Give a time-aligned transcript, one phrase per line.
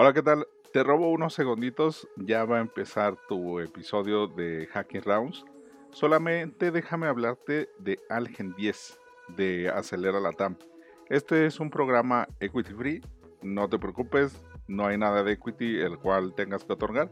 [0.00, 0.46] Hola, ¿qué tal?
[0.72, 5.44] Te robo unos segunditos, ya va a empezar tu episodio de Hacking Rounds.
[5.90, 8.96] Solamente déjame hablarte de Algen 10,
[9.36, 10.56] de Acelera la TAM.
[11.08, 13.02] Este es un programa equity free,
[13.42, 17.10] no te preocupes, no hay nada de equity el cual tengas que otorgar,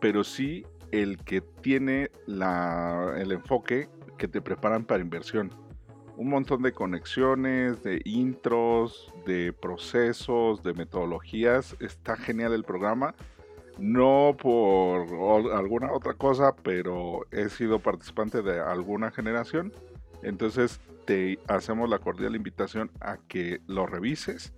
[0.00, 3.88] pero sí el que tiene el enfoque
[4.18, 5.50] que te preparan para inversión
[6.16, 11.76] un montón de conexiones, de intros, de procesos, de metodologías.
[11.80, 13.14] Está genial el programa.
[13.78, 19.72] No por alguna otra cosa, pero he sido participante de alguna generación.
[20.22, 24.54] Entonces te hacemos la cordial invitación a que lo revises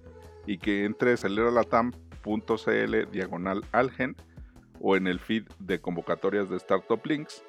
[0.46, 4.14] y que entres a leralatam.cl diagonal algen
[4.80, 7.42] o en el feed de convocatorias de Startup Links.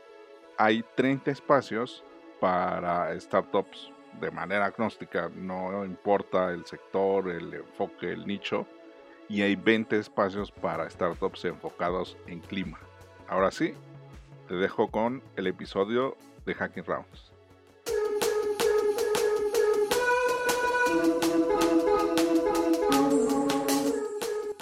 [0.58, 2.06] Hay 30 espacios
[2.40, 8.66] para startups de manera agnóstica, no importa el sector, el enfoque, el nicho,
[9.30, 12.80] y hay 20 espacios para startups enfocados en clima.
[13.28, 13.74] Ahora sí,
[14.48, 16.16] te dejo con el episodio
[16.46, 17.31] de Hacking Rounds.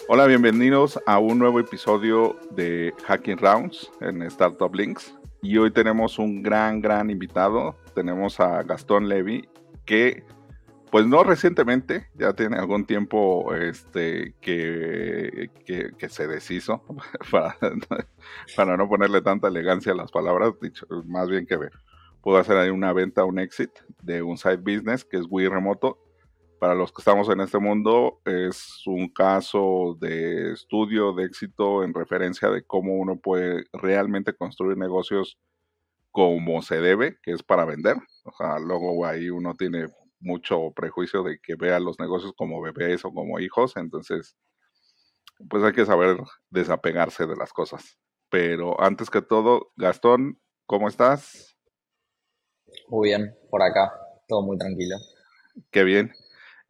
[0.08, 5.16] Hola, bienvenidos a un nuevo episodio de Hacking Rounds en Startup Links.
[5.42, 7.76] Y hoy tenemos un gran, gran invitado.
[7.96, 9.50] Tenemos a Gastón Levy,
[9.86, 10.24] que
[10.92, 16.84] pues no recientemente, ya tiene algún tiempo este, que, que, se deshizo,
[17.32, 17.58] para,
[18.56, 21.58] para, no ponerle tanta elegancia a las palabras, dicho, más bien que
[22.22, 26.00] pudo hacer ahí una venta, un exit de un side business que es Wii Remoto.
[26.60, 31.94] Para los que estamos en este mundo, es un caso de estudio de éxito en
[31.94, 35.38] referencia de cómo uno puede realmente construir negocios
[36.16, 37.98] como se debe, que es para vender.
[38.24, 39.88] O sea, luego ahí uno tiene
[40.22, 44.38] mucho prejuicio de que vea los negocios como bebés o como hijos, entonces,
[45.50, 46.16] pues hay que saber
[46.50, 47.98] desapegarse de las cosas.
[48.30, 51.58] Pero antes que todo, Gastón, ¿cómo estás?
[52.88, 53.92] Muy bien, por acá,
[54.30, 54.96] todo muy tranquilo.
[55.70, 56.14] Qué bien.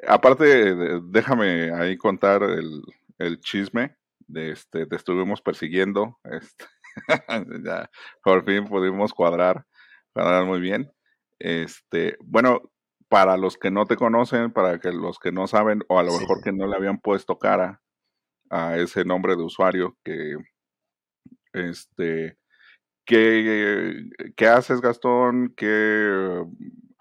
[0.08, 2.82] Aparte, déjame ahí contar el,
[3.20, 3.96] el chisme.
[4.28, 6.18] De este, te estuvimos persiguiendo.
[6.24, 6.66] Este,
[7.66, 7.90] ya,
[8.24, 9.66] por fin pudimos cuadrar,
[10.14, 10.92] cuadrar muy bien.
[11.40, 12.72] Este, bueno,
[13.10, 16.18] para los que no te conocen, para que los que no saben, o a lo
[16.18, 17.82] mejor que no le habían puesto cara
[18.50, 20.36] a ese nombre de usuario que
[21.54, 22.38] este
[23.06, 25.54] ¿qué, qué haces Gastón?
[25.56, 26.44] ¿Qué,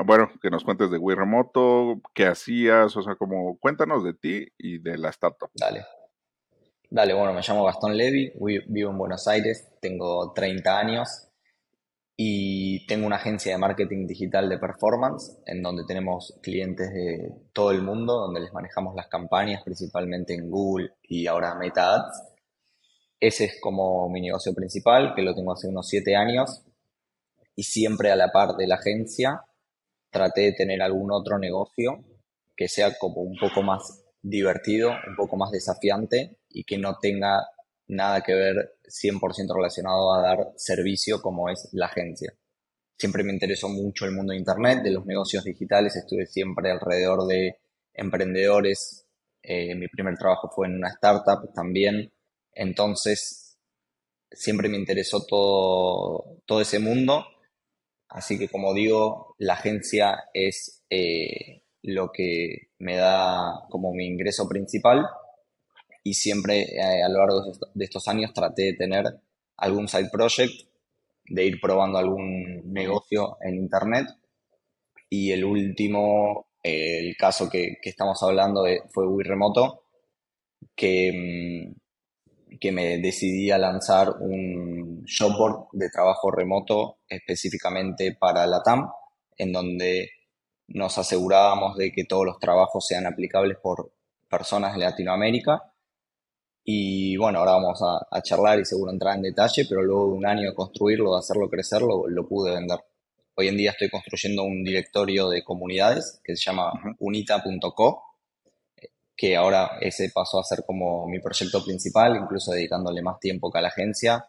[0.05, 4.49] bueno, que nos cuentes de Wii Remoto, qué hacías, o sea, como cuéntanos de ti
[4.59, 5.51] y de la startup.
[5.55, 5.85] Dale.
[6.91, 8.33] Dale, bueno, me llamo Gastón Levy,
[8.69, 11.29] vivo en Buenos Aires, tengo 30 años
[12.17, 17.73] y tengo una agencia de marketing digital de performance en donde tenemos clientes de todo
[17.73, 22.23] el mundo, donde les manejamos las campañas principalmente en Google y ahora Meta Ads.
[23.19, 26.65] Ese es como mi negocio principal, que lo tengo hace unos 7 años
[27.57, 29.43] y siempre a la par de la agencia
[30.11, 32.05] traté de tener algún otro negocio
[32.55, 37.47] que sea como un poco más divertido, un poco más desafiante y que no tenga
[37.89, 42.33] nada que ver 100% relacionado a dar servicio como es la agencia.
[42.97, 47.27] Siempre me interesó mucho el mundo de Internet, de los negocios digitales, estuve siempre alrededor
[47.27, 47.59] de
[47.93, 49.05] emprendedores.
[49.43, 52.13] Eh, mi primer trabajo fue en una startup también.
[52.53, 53.59] Entonces,
[54.31, 57.27] siempre me interesó todo, todo ese mundo.
[58.09, 64.49] Así que, como digo, la agencia es eh, lo que me da como mi ingreso
[64.49, 65.05] principal
[66.05, 69.05] y siempre eh, a lo largo de estos años traté de tener
[69.57, 70.53] algún side project,
[71.27, 74.07] de ir probando algún negocio en internet
[75.09, 79.85] y el último, el caso que, estamos hablando de, fue Wii Remoto,
[80.75, 88.63] que, mm, que me decidí a lanzar un shopboard de trabajo remoto específicamente para la
[88.63, 88.91] TAM,
[89.37, 90.11] en donde
[90.69, 93.93] nos asegurábamos de que todos los trabajos sean aplicables por
[94.29, 95.74] personas de Latinoamérica.
[96.67, 100.27] Y bueno, ahora vamos a, charlar y seguro entrar en detalle, pero luego de un
[100.27, 102.79] año de construirlo, de hacerlo crecer, lo, lo, pude vender.
[103.35, 108.03] Hoy en día estoy construyendo un directorio de comunidades que se llama unita.co,
[109.15, 113.59] que ahora ese pasó a ser como mi proyecto principal, incluso dedicándole más tiempo que
[113.59, 114.27] a la agencia,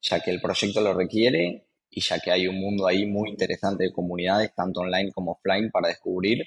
[0.00, 3.84] ya que el proyecto lo requiere y ya que hay un mundo ahí muy interesante
[3.84, 6.44] de comunidades, tanto online como offline, para descubrir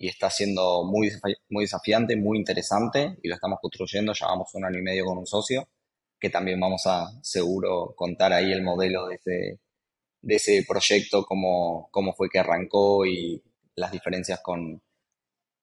[0.00, 1.10] y está siendo muy,
[1.50, 5.26] muy desafiante, muy interesante y lo estamos construyendo, llevamos un año y medio con un
[5.26, 5.68] socio,
[6.18, 9.60] que también vamos a seguro contar ahí el modelo de ese,
[10.22, 13.42] de ese proyecto, cómo, cómo fue que arrancó y
[13.74, 14.80] las diferencias con,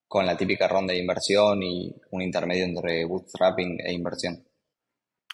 [0.07, 4.47] con la típica ronda de inversión y un intermedio entre bootstrapping e inversión.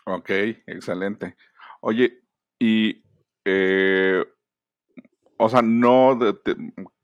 [0.06, 0.30] Ok,
[0.66, 1.36] excelente.
[1.82, 2.22] Oye,
[2.58, 3.04] y,
[3.44, 4.24] eh,
[5.38, 6.18] o sea, no,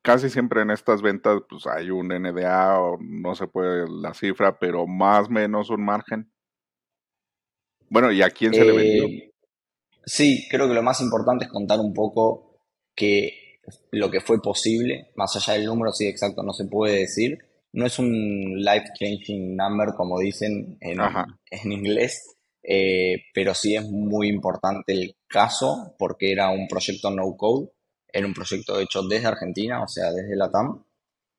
[0.10, 4.58] casi siempre en estas ventas, pues hay un NDA o no se puede la cifra,
[4.58, 6.34] pero más o menos un margen.
[7.92, 9.06] Bueno, ¿y a quién se le vendió?
[9.06, 9.34] Eh,
[10.04, 12.58] sí, creo que lo más importante es contar un poco
[12.96, 13.60] que
[13.92, 17.38] lo que fue posible, más allá del número, sí, exacto, no se puede decir.
[17.74, 20.98] No es un life-changing number, como dicen en,
[21.52, 27.38] en inglés, eh, pero sí es muy importante el caso porque era un proyecto no
[27.38, 27.70] code,
[28.12, 30.84] era un proyecto hecho desde Argentina, o sea, desde la TAM,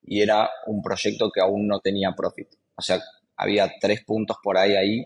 [0.02, 2.48] y era un proyecto que aún no tenía profit.
[2.76, 3.00] O sea,
[3.36, 5.04] había tres puntos por ahí ahí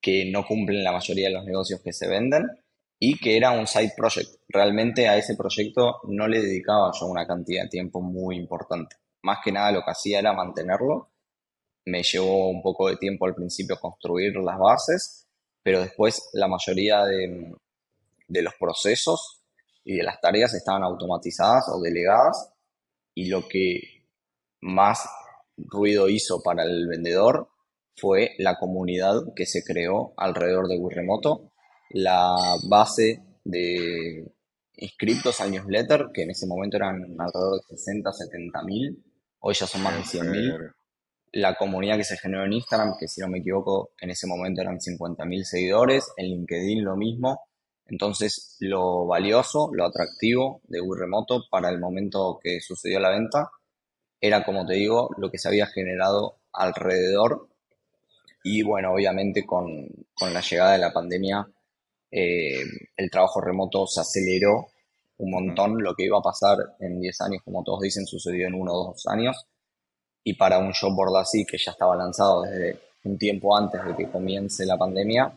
[0.00, 2.46] que no cumplen la mayoría de los negocios que se venden
[2.98, 4.30] y que era un side project.
[4.48, 8.96] Realmente a ese proyecto no le dedicaba yo una cantidad de tiempo muy importante.
[9.22, 11.10] Más que nada lo que hacía era mantenerlo
[11.86, 15.26] me llevó un poco de tiempo al principio construir las bases,
[15.62, 17.54] pero después la mayoría de,
[18.28, 19.33] los procesos
[19.84, 22.52] y de las tareas estaban automatizadas o delegadas
[23.14, 24.08] y lo que
[24.60, 25.06] más
[25.56, 27.48] ruido hizo para el vendedor
[27.96, 31.52] fue la comunidad que se creó alrededor de Remoto,
[31.90, 34.32] la base de
[34.76, 39.04] inscriptos al newsletter, que en ese momento eran alrededor de 60, 70 mil,
[39.38, 40.54] hoy ya son más de 100 mil
[41.34, 44.62] la comunidad que se generó en Instagram, que si no me equivoco en ese momento
[44.62, 47.40] eran 50.000 seguidores, en LinkedIn lo mismo.
[47.86, 53.50] Entonces lo valioso, lo atractivo de Wii Remoto para el momento que sucedió la venta
[54.20, 57.48] era, como te digo, lo que se había generado alrededor.
[58.42, 59.86] Y bueno, obviamente con,
[60.20, 61.46] la llegada de la pandemia
[62.10, 62.62] eh,
[62.96, 64.68] el trabajo remoto se aceleró
[65.18, 65.82] un montón.
[65.82, 68.84] Lo que iba a pasar en 10 años, como todos dicen, sucedió en uno o
[68.88, 69.46] dos años
[70.24, 74.10] y para un board así que ya estaba lanzado desde un tiempo antes de que
[74.10, 75.30] comience la pandemia,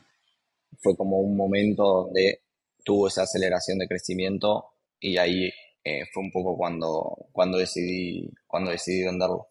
[0.82, 2.42] fue como un momento donde
[2.84, 4.66] tuvo esa aceleración de crecimiento
[5.00, 5.52] y ahí
[5.84, 9.48] eh, fue un poco cuando, cuando, decidí, cuando decidí venderlo.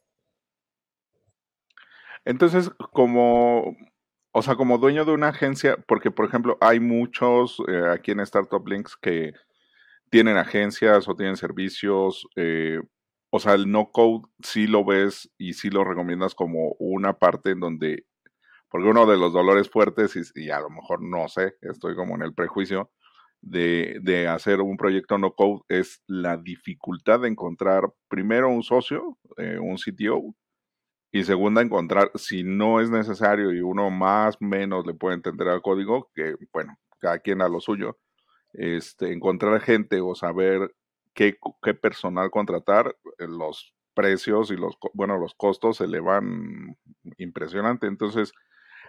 [2.24, 3.76] Entonces, como,
[4.32, 8.20] o sea, como dueño de una agencia, porque por ejemplo hay muchos eh, aquí en
[8.20, 9.32] Startup Links que
[10.10, 12.80] tienen agencias o tienen servicios, eh,
[13.30, 17.50] o sea, el no code sí lo ves y sí lo recomiendas como una parte
[17.50, 18.06] en donde,
[18.68, 22.22] porque uno de los dolores fuertes, y, a lo mejor no sé, estoy como en
[22.22, 22.90] el prejuicio,
[23.40, 29.18] de, de, hacer un proyecto no code es la dificultad de encontrar primero un socio,
[29.36, 30.34] eh, un CTO,
[31.12, 35.62] y segunda, encontrar, si no es necesario y uno más menos le puede entender al
[35.62, 37.98] código, que bueno, cada quien a lo suyo,
[38.52, 40.74] este, encontrar gente o saber
[41.14, 41.38] qué,
[41.80, 46.76] personal contratar, eh, los precios y los, bueno, los costos se elevan
[47.16, 47.86] impresionante.
[47.86, 48.32] Entonces,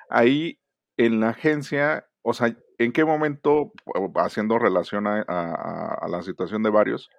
[0.09, 0.59] ahí
[0.98, 3.71] en la agencia, o sea, ¿en qué momento,
[4.15, 7.09] haciendo relación a, la situación de varios,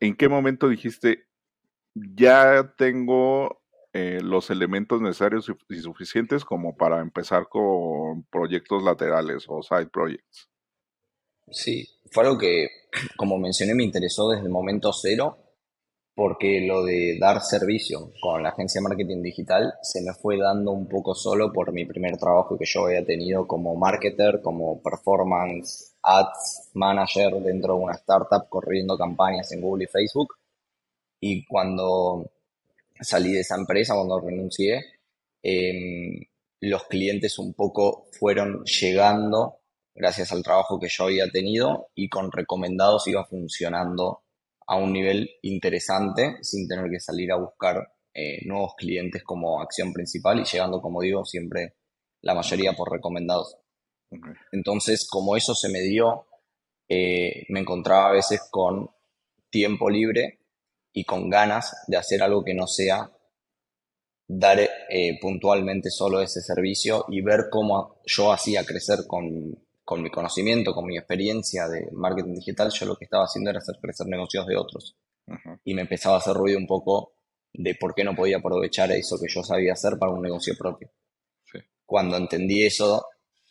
[0.00, 1.26] en qué momento dijiste,
[1.94, 9.62] ya tengo eh, los elementos necesarios y suficientes como para empezar con proyectos laterales o
[9.62, 10.48] side projects?
[11.50, 12.68] Sí, fue algo que,
[13.16, 15.38] como mencioné, me interesó desde el momento cero,
[16.14, 20.70] porque lo de dar servicio con la agencia de marketing digital se me fue dando
[20.70, 25.94] un poco solo por mi primer trabajo que yo había tenido como marketer, como performance
[26.02, 30.34] ads manager dentro de una startup corriendo campañas en Google y Facebook.
[31.20, 32.30] Y cuando
[33.00, 34.84] salí de esa empresa, cuando renuncié,
[35.42, 36.20] em,
[36.60, 39.58] los clientes un poco fueron llegando
[39.94, 44.21] gracias al trabajo que yo había tenido y con recomendados iba funcionando
[44.66, 49.92] a un nivel interesante sin tener que salir a buscar eh, nuevos clientes como acción
[49.92, 51.74] principal y llegando, como digo, siempre
[52.20, 53.56] la mayoría por recomendados.
[54.52, 56.26] Entonces, como eso se me dio,
[56.88, 58.90] eh, me encontraba a veces con
[59.48, 60.40] tiempo libre
[60.92, 63.10] y con ganas de hacer algo que no sea
[64.28, 70.10] dar eh, puntualmente solo ese servicio y ver cómo yo hacía crecer con con mi
[70.10, 74.06] conocimiento, con mi experiencia de marketing digital, yo lo que estaba haciendo era hacer crecer
[74.06, 74.96] negocios de otros.
[75.64, 77.14] Y me empezaba a hacer ruido un poco
[77.52, 80.90] de por qué no podía aprovechar eso que yo sabía hacer para un negocio propio.
[81.84, 83.04] Cuando entendí eso,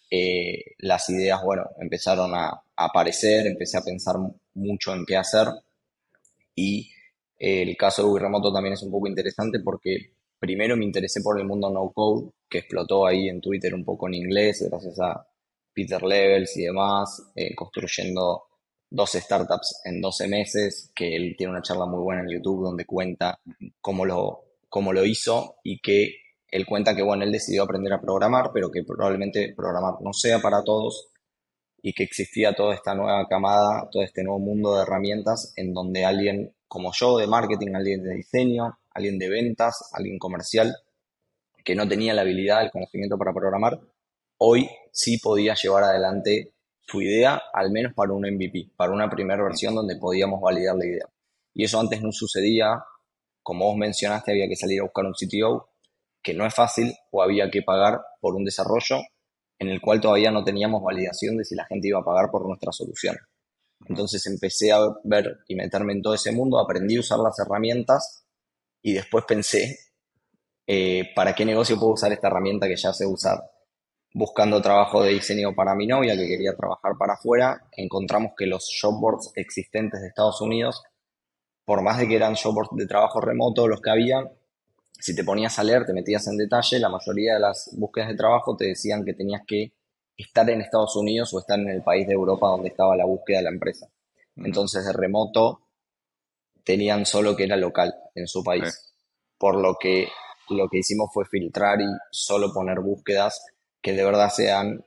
[0.10, 4.16] eh, las ideas, bueno, empezaron a, aparecer, empecé a pensar
[4.56, 5.48] mucho en qué hacer.
[6.56, 6.90] Y
[7.38, 11.22] eh, el caso de Google Remoto también es un poco interesante porque primero me interesé
[11.22, 15.00] por el mundo no code, que explotó ahí en Twitter un poco en inglés, gracias
[15.00, 15.28] a
[15.74, 18.44] Peter Levels y demás, eh, construyendo
[18.90, 22.86] dos startups en 12 meses, que él tiene una charla muy buena en YouTube donde
[22.86, 23.40] cuenta
[23.80, 26.16] cómo lo, cómo lo hizo y que
[26.50, 30.40] él cuenta que, bueno, él decidió aprender a programar, pero que probablemente programar no sea
[30.40, 31.12] para todos
[31.82, 36.06] y que existía toda esta nueva camada, todo este nuevo mundo de herramientas en donde
[36.06, 40.76] alguien como yo de marketing, alguien de diseño, alguien de ventas, alguien comercial,
[41.64, 43.80] que no tenía la habilidad, el conocimiento para programar,
[44.44, 49.44] hoy sí podía llevar adelante su idea, al menos para un MVP, para una primera
[49.44, 51.06] versión donde podíamos validar la idea.
[51.54, 52.84] Y eso antes no sucedía,
[53.44, 55.70] como vos mencionaste, había que salir a buscar un CTO,
[56.24, 59.02] que no es fácil, o había que pagar por un desarrollo
[59.60, 62.48] en el cual todavía no teníamos validación de si la gente iba a pagar por
[62.48, 63.16] nuestra solución.
[63.88, 68.26] Entonces empecé a ver y meterme en todo ese mundo, aprendí a usar las herramientas
[68.82, 69.78] y después pensé,
[70.66, 73.51] eh, ¿para qué negocio puedo usar esta herramienta que ya sé usar?
[74.14, 78.70] Buscando trabajo de diseño para mi novia que quería trabajar para afuera, encontramos que los
[78.82, 80.84] jobboards existentes de Estados Unidos,
[81.64, 84.30] por más de que eran jobboards de trabajo remoto los que había,
[85.02, 88.16] si te ponías a leer, te metías en detalle, la mayoría de las búsquedas de
[88.16, 89.74] trabajo te decían que tenías que
[90.16, 93.38] estar en Estados Unidos o estar en el país de Europa donde estaba la búsqueda
[93.38, 93.88] de la empresa.
[94.36, 95.62] Entonces, de remoto
[96.64, 98.94] tenían solo que era local en su país.
[99.38, 100.08] Por lo que
[100.50, 103.44] lo que hicimos fue filtrar y solo poner búsquedas
[103.82, 104.86] que de verdad sean,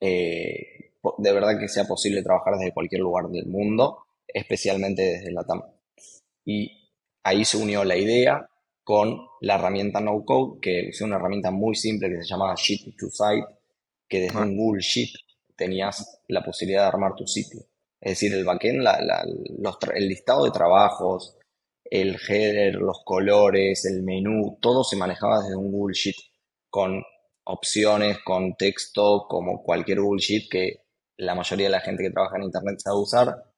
[0.00, 5.44] eh, de verdad que sea posible trabajar desde cualquier lugar del mundo, especialmente desde la
[5.44, 5.62] TAM.
[6.44, 6.90] Y
[7.22, 8.48] ahí se unió la idea
[8.84, 12.96] con la herramienta No Code, que es una herramienta muy simple que se llama Sheet
[12.96, 13.46] to Site,
[14.08, 14.42] que desde ah.
[14.42, 15.10] un Google Sheet
[15.56, 17.60] tenías la posibilidad de armar tu sitio.
[18.00, 18.84] Es decir, el backend,
[19.94, 21.36] el listado de trabajos,
[21.84, 26.16] el header, los colores, el menú, todo se manejaba desde un Google Sheet
[26.68, 27.02] con
[27.44, 30.82] opciones, con texto, como cualquier Sheet que
[31.16, 33.52] la mayoría de la gente que trabaja en Internet sabe usar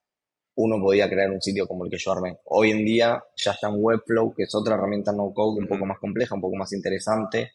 [0.57, 2.39] uno podía crear un sitio como el que yo armé.
[2.45, 5.85] Hoy en día ya está en Webflow, que es otra herramienta no code un poco
[5.85, 7.53] más compleja, un poco más interesante,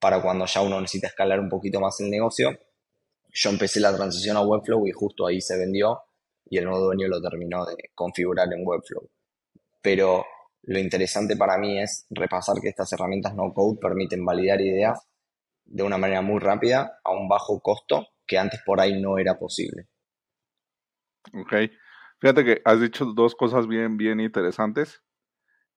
[0.00, 2.58] para cuando ya uno necesita escalar un poquito más el negocio.
[3.30, 6.00] Yo empecé la transición a Webflow y justo ahí se vendió
[6.48, 9.08] y el nuevo dueño lo terminó de configurar en Webflow.
[9.82, 10.24] Pero
[10.62, 15.00] lo interesante para mí es repasar que estas herramientas no code permiten validar ideas
[15.64, 19.38] de una manera muy rápida a un bajo costo que antes por ahí no era
[19.38, 19.88] posible.
[21.34, 21.54] Ok.
[22.20, 25.02] Fíjate que has dicho dos cosas bien, bien interesantes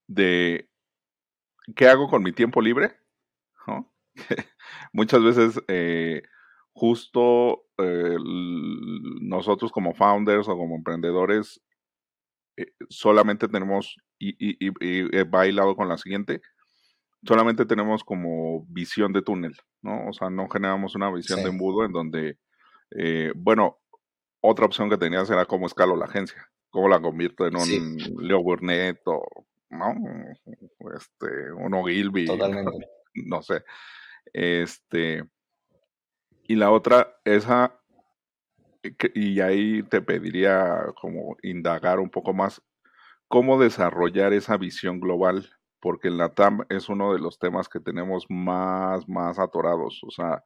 [0.08, 0.70] de
[1.75, 2.98] qué hago con mi tiempo libre.
[4.94, 6.22] Muchas veces eh,
[6.72, 8.15] justo eh,
[9.22, 11.62] nosotros como founders o como emprendedores
[12.58, 16.42] eh, solamente tenemos, y, y, bailado con la siguiente,
[17.25, 20.08] solamente tenemos como visión de túnel, ¿no?
[20.10, 22.38] O sea, no generamos una visión de embudo en donde,
[23.36, 23.79] bueno,
[24.41, 28.44] otra opción que tenías era cómo escalo la agencia, cómo la convierto en un Leo
[28.44, 29.24] Burnett o
[29.70, 29.96] ¿no?
[30.96, 32.88] este, uno Gilby, Totalmente.
[33.15, 33.63] no sé.
[34.34, 35.24] Este,
[36.44, 37.79] y la otra, esa,
[39.13, 42.62] y ahí te pediría como indagar un poco más
[43.27, 45.50] cómo desarrollar esa visión global,
[45.86, 50.01] porque en la TAM es uno de los temas que tenemos más, más atorados.
[50.04, 50.44] O sea,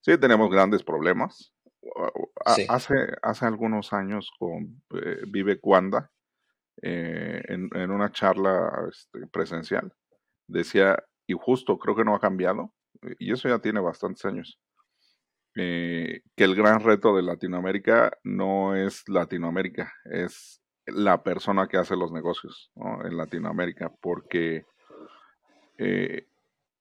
[0.00, 1.52] sí tenemos grandes problemas,
[2.66, 6.10] Hace, hace algunos años con eh, Vive Cuanda,
[6.80, 9.92] eh, en, una charla este, presencial,
[10.46, 12.72] decía, y justo creo que no ha cambiado,
[13.18, 14.58] y eso ya tiene bastantes años,
[15.54, 21.94] eh, que el gran reto de Latinoamérica no es Latinoamérica, es la persona que hace
[21.94, 22.72] los negocios
[23.04, 24.64] en Latinoamérica, porque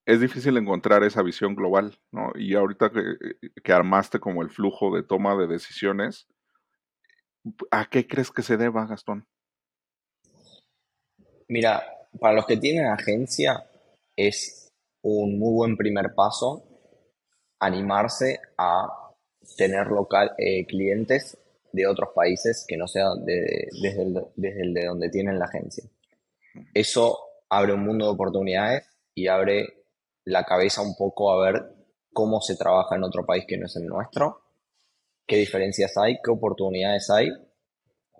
[0.07, 2.31] es difícil encontrar esa visión global, ¿no?
[2.35, 6.27] Y ahorita que, armaste como el flujo de toma de decisiones,
[7.71, 9.27] ¿a qué crees que se deba, Gastón?
[11.49, 11.83] Mira,
[12.21, 13.69] para los que tienen agencia,
[14.15, 14.69] es
[15.01, 16.63] un muy buen primer paso
[17.59, 18.87] animarse a
[19.57, 21.37] tener local, eh, clientes
[21.73, 25.83] de otros países que no sean desde, el, desde el de donde tienen la agencia.
[26.73, 29.85] Eso abre un mundo de oportunidades y abre
[30.23, 31.61] la cabeza un poco a ver
[32.11, 34.41] cómo se trabaja en otro país que no es el nuestro,
[35.25, 37.29] qué diferencias hay, qué oportunidades hay.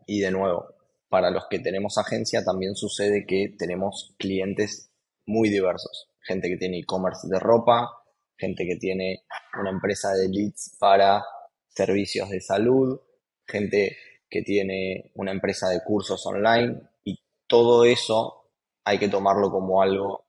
[0.06, 0.68] Y de nuevo,
[1.10, 4.92] para los que tenemos agencia también sucede que tenemos clientes
[5.26, 6.10] muy diversos.
[6.22, 7.90] Gente que tiene e-commerce de ropa,
[8.38, 9.24] gente que tiene
[9.60, 11.26] una empresa de leads para
[11.68, 13.00] servicios de salud,
[13.46, 13.98] gente
[14.30, 18.47] que tiene una empresa de cursos online y todo eso
[18.88, 20.28] hay que tomarlo como algo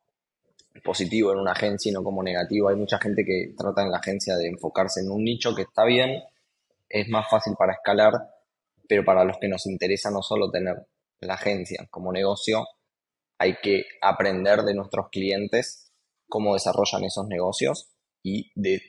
[0.83, 2.69] positivo en una agencia y no como negativo.
[2.69, 5.85] Hay mucha gente que trata en la agencia de enfocarse en un nicho que está
[5.85, 6.21] bien,
[6.89, 8.15] es más fácil para escalar,
[8.89, 10.75] pero para los que nos interesa no solo tener
[11.21, 12.67] la agencia como negocio,
[13.39, 15.93] hay que aprender de nuestros clientes
[16.29, 17.91] cómo desarrollan esos negocios
[18.25, 18.83] y de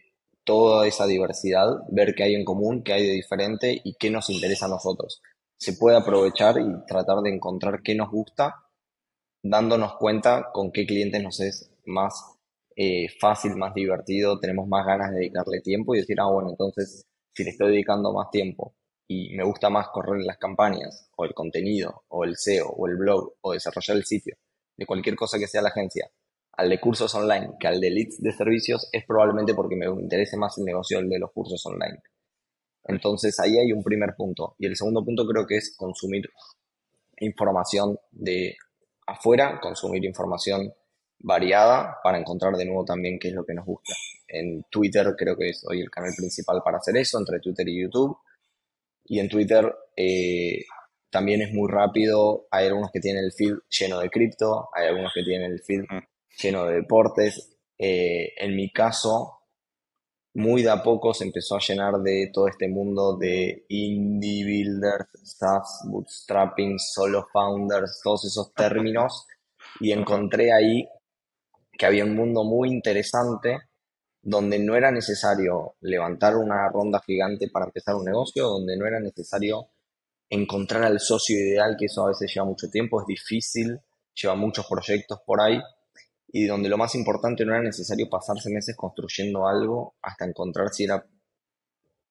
[0.44, 4.32] toda esa diversidad, ver qué hay en común, qué hay de diferente y qué nos
[4.32, 5.22] interesa a nosotros.
[5.58, 8.56] Se puede aprovechar y tratar de encontrar qué nos gusta,
[9.42, 12.38] dándonos cuenta con qué clientes nos es más
[12.76, 17.06] eh, fácil, más divertido, tenemos más ganas de dedicarle tiempo y decir, ah, bueno, entonces
[17.34, 18.76] si le estoy dedicando más tiempo
[19.08, 22.96] y me gusta más correr las campañas, o el contenido, o el SEO, o el
[22.96, 24.36] blog, o desarrollar el sitio,
[24.78, 26.12] de cualquier cosa que sea la agencia,
[26.54, 30.38] al de cursos online que al de leads de servicios, es probablemente porque me interese
[30.38, 32.04] más el negocio de los cursos online.
[32.84, 34.56] Entonces ahí hay un primer punto.
[34.60, 36.30] Y el segundo punto creo que es consumir
[37.20, 38.58] información de
[39.10, 40.74] afuera, consumir información
[41.20, 43.94] variada para encontrar de nuevo también qué es lo que nos gusta.
[44.28, 47.82] En Twitter creo que es hoy el canal principal para hacer eso, entre Twitter y
[47.82, 48.18] YouTube.
[49.06, 50.66] Y en Twitter eh,
[51.10, 52.48] también es muy rápido.
[52.52, 55.82] Hay algunos que tienen el feed lleno de cripto, hay algunos que tienen el feed
[56.42, 57.58] lleno de deportes.
[57.78, 59.39] Eh, en mi caso,
[60.34, 65.08] muy de a poco se empezó a llenar de todo este mundo de indie builders,
[65.24, 69.26] SaaS, bootstrapping, solo founders, todos esos términos.
[69.80, 70.88] Y encontré ahí
[71.72, 73.60] que había un mundo muy interesante
[74.22, 79.00] donde no era necesario levantar una ronda gigante para empezar un negocio, donde no era
[79.00, 79.70] necesario
[80.30, 83.80] encontrar al socio ideal, que eso a veces lleva mucho tiempo, es difícil,
[84.14, 85.60] lleva muchos proyectos por ahí,
[86.32, 90.84] y donde lo más importante no era necesario pasarse meses construyendo algo hasta encontrar si
[90.84, 91.06] era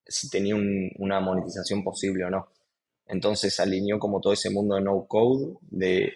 [0.04, 0.56] si tenía
[0.98, 2.48] una monetización posible o no.
[3.06, 6.12] Entonces alineó como todo ese mundo de no code, de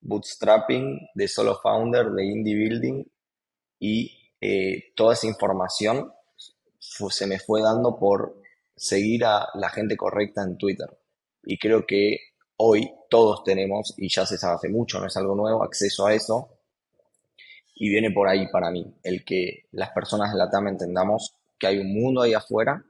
[0.00, 3.04] bootstrapping, de solo founder, de indie building
[3.78, 6.12] y eh, toda esa información
[6.78, 8.40] se me fue dando por
[8.76, 10.88] seguir a la gente correcta en Twitter.
[11.42, 12.18] Y creo que
[12.56, 16.14] hoy todos tenemos, y ya se sabe hace mucho, no es algo nuevo, acceso a
[16.14, 16.59] eso.
[17.82, 21.66] Y viene por ahí para mí, el que las personas de la TAM entendamos que
[21.66, 22.84] hay un mundo ahí afuera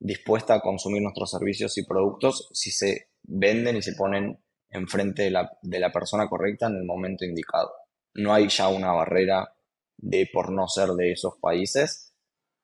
[0.00, 5.30] dispuesta a consumir nuestros servicios y productos si se venden y se ponen enfrente de
[5.30, 7.70] la, de la persona correcta en el momento indicado.
[8.14, 9.54] No hay ya una barrera
[9.98, 12.14] de por no ser de esos países,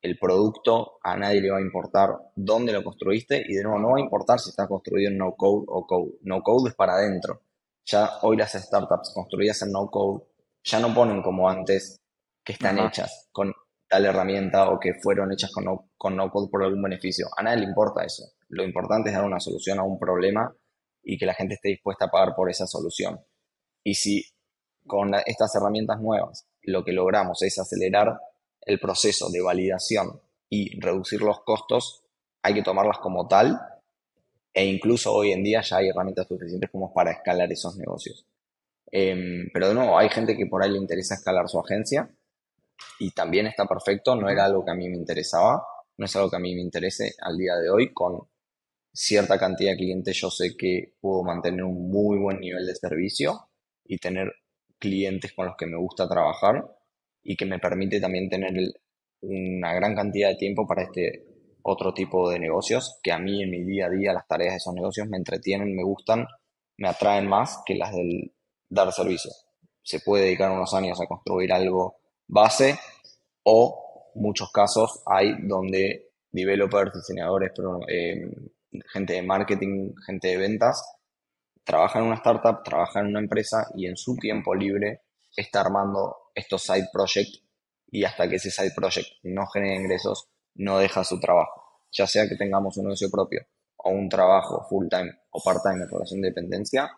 [0.00, 3.90] el producto a nadie le va a importar dónde lo construiste y de nuevo no
[3.90, 6.12] va a importar si está construido en no code o code.
[6.22, 7.42] No code es para adentro.
[7.84, 10.29] Ya hoy las startups construidas en no code
[10.64, 12.00] ya no ponen como antes
[12.44, 13.52] que están hechas con
[13.88, 17.26] tal herramienta o que fueron hechas con no, con no code por algún beneficio.
[17.36, 18.24] A nadie le importa eso.
[18.48, 20.54] Lo importante es dar una solución a un problema
[21.02, 23.20] y que la gente esté dispuesta a pagar por esa solución.
[23.82, 24.24] Y si
[24.86, 28.20] con estas herramientas nuevas lo que logramos es acelerar
[28.62, 32.04] el proceso de validación y reducir los costos,
[32.42, 33.58] hay que tomarlas como tal
[34.52, 38.26] e incluso hoy en día ya hay herramientas suficientes como para escalar esos negocios.
[38.92, 42.10] Em, pero de nuevo, hay gente que por ahí le interesa escalar su agencia
[42.98, 45.62] y también está perfecto, no era algo que a mí me interesaba,
[45.96, 47.92] no es algo que a mí me interese al día de hoy.
[47.92, 48.20] Con
[48.92, 53.48] cierta cantidad de clientes yo sé que puedo mantener un muy buen nivel de servicio
[53.84, 54.32] y tener
[54.78, 56.64] clientes con los que me gusta trabajar
[57.22, 58.52] y que me permite también tener
[59.20, 61.26] una gran cantidad de tiempo para este
[61.62, 64.56] otro tipo de negocios que a mí en mi día a día las tareas de
[64.56, 66.26] esos negocios me entretienen, me gustan,
[66.78, 68.32] me atraen más que las del
[68.70, 69.30] dar servicio.
[69.82, 72.78] Se puede dedicar unos años a construir algo base
[73.42, 77.52] o muchos casos hay donde developers, diseñadores,
[77.88, 78.30] eh,
[78.92, 80.82] gente de marketing, gente de ventas
[81.64, 85.02] trabaja en una startup, trabaja en una empresa y en su tiempo libre
[85.36, 87.44] está armando estos side projects
[87.90, 91.62] y hasta que ese side project no genere ingresos, no deja su trabajo.
[91.92, 95.84] Ya sea que tengamos un negocio propio o un trabajo full time o part time
[95.84, 96.90] en relación de dependencia,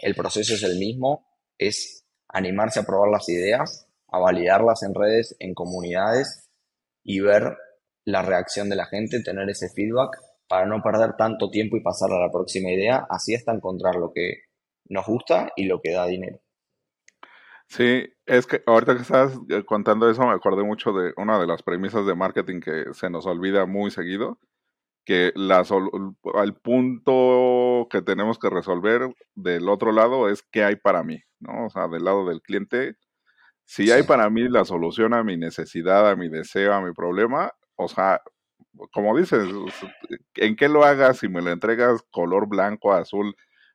[0.00, 1.26] el proceso es el mismo,
[1.58, 6.48] es animarse a probar las ideas, a validarlas en redes, en comunidades
[7.04, 7.56] y ver
[8.04, 10.16] la reacción de la gente, tener ese feedback
[10.48, 14.12] para no perder tanto tiempo y pasar a la próxima idea, así hasta encontrar lo
[14.12, 14.44] que
[14.88, 16.40] nos gusta y lo que da dinero.
[17.68, 21.46] Sí, es que ahorita que estás eh, contando eso me acordé mucho de una de
[21.46, 24.40] las premisas de marketing que se nos olvida muy seguido,
[25.04, 25.64] que la
[26.34, 31.66] al punto que tenemos que resolver del otro lado es qué hay para mí, ¿no?
[31.66, 32.96] O sea, del lado del cliente,
[33.64, 37.52] si hay para mí la solución a mi necesidad, a mi deseo, a mi problema,
[37.76, 38.20] o sea,
[38.92, 39.48] como dices,
[40.34, 41.18] ¿en qué lo hagas?
[41.18, 43.34] Si me lo entregas color blanco, azul,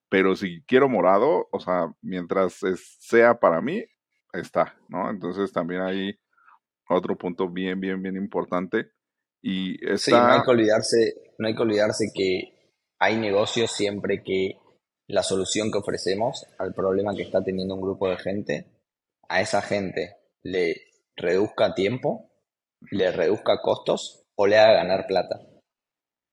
[0.09, 2.59] pero si quiero morado, o sea, mientras
[2.99, 3.83] sea para mí,
[4.33, 5.09] está, ¿no?
[5.09, 6.19] Entonces también hay
[6.89, 8.91] otro punto bien, bien, bien importante.
[9.47, 9.97] Y está...
[9.97, 14.58] Sí, no hay que olvidarse, no hay que olvidarse que hay negocios siempre que
[15.08, 18.65] la solución que ofrecemos al problema que está teniendo un grupo de gente,
[19.29, 20.81] a esa gente le
[21.15, 22.31] reduzca tiempo,
[22.89, 25.39] le reduzca costos o le haga ganar plata.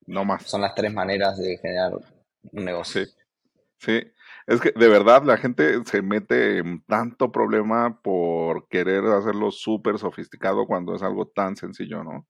[0.07, 0.45] No más.
[0.45, 3.05] Son las tres maneras de generar un negocio.
[3.05, 3.13] Sí.
[3.79, 4.01] Sí.
[4.47, 9.99] Es que de verdad la gente se mete en tanto problema por querer hacerlo súper
[9.99, 12.27] sofisticado cuando es algo tan sencillo, ¿no?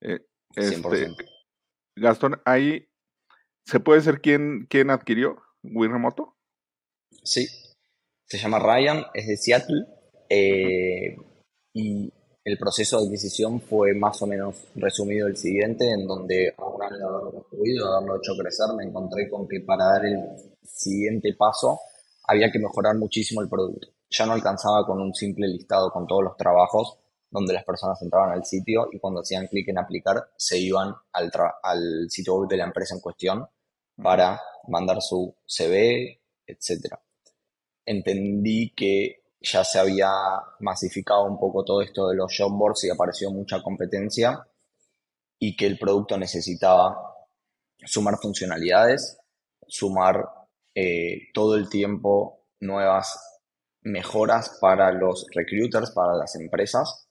[0.00, 0.20] Eh,
[0.56, 1.14] este,
[1.96, 2.88] Gastón, ahí
[3.64, 6.36] se puede ser quién, quién adquirió Wii Remoto.
[7.22, 7.46] Sí,
[8.26, 9.86] se llama Ryan, es de Seattle
[10.28, 11.16] eh,
[11.74, 12.12] y
[12.44, 16.82] el proceso de adquisición fue más o menos resumido el siguiente, en donde a un
[16.82, 20.18] año de haberlo construido, de haberlo hecho crecer, me encontré con que para dar el
[20.62, 21.80] siguiente paso
[22.26, 23.88] había que mejorar muchísimo el producto.
[24.08, 26.99] Ya no alcanzaba con un simple listado con todos los trabajos
[27.30, 31.30] donde las personas entraban al sitio y cuando hacían clic en aplicar se iban al,
[31.62, 33.46] al sitio web de la empresa en cuestión
[34.02, 36.94] para mandar su CV, etc.
[37.84, 40.10] Entendí que ya se había
[40.58, 44.46] masificado un poco todo esto de los job boards y apareció mucha competencia
[45.38, 47.14] y que el producto necesitaba
[47.84, 49.18] sumar funcionalidades,
[49.66, 50.28] sumar
[50.74, 53.40] eh, todo el tiempo nuevas
[53.82, 57.09] mejoras para los recruiters, para las empresas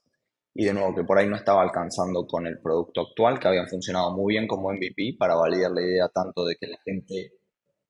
[0.53, 3.67] y de nuevo que por ahí no estaba alcanzando con el producto actual, que habían
[3.67, 7.33] funcionado muy bien como MVP para validar la idea tanto de que la gente,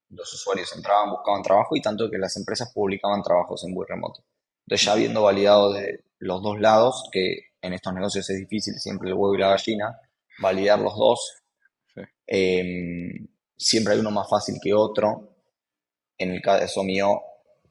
[0.09, 3.85] los usuarios entraban, buscaban trabajo y tanto de que las empresas publicaban trabajos en muy
[3.87, 4.23] remoto.
[4.65, 9.09] Entonces ya habiendo validado de los dos lados, que en estos negocios es difícil siempre
[9.09, 9.99] el huevo y la gallina,
[10.39, 11.41] validar los dos,
[12.27, 15.29] em, siempre hay uno más fácil que otro.
[16.17, 17.21] En el caso mío,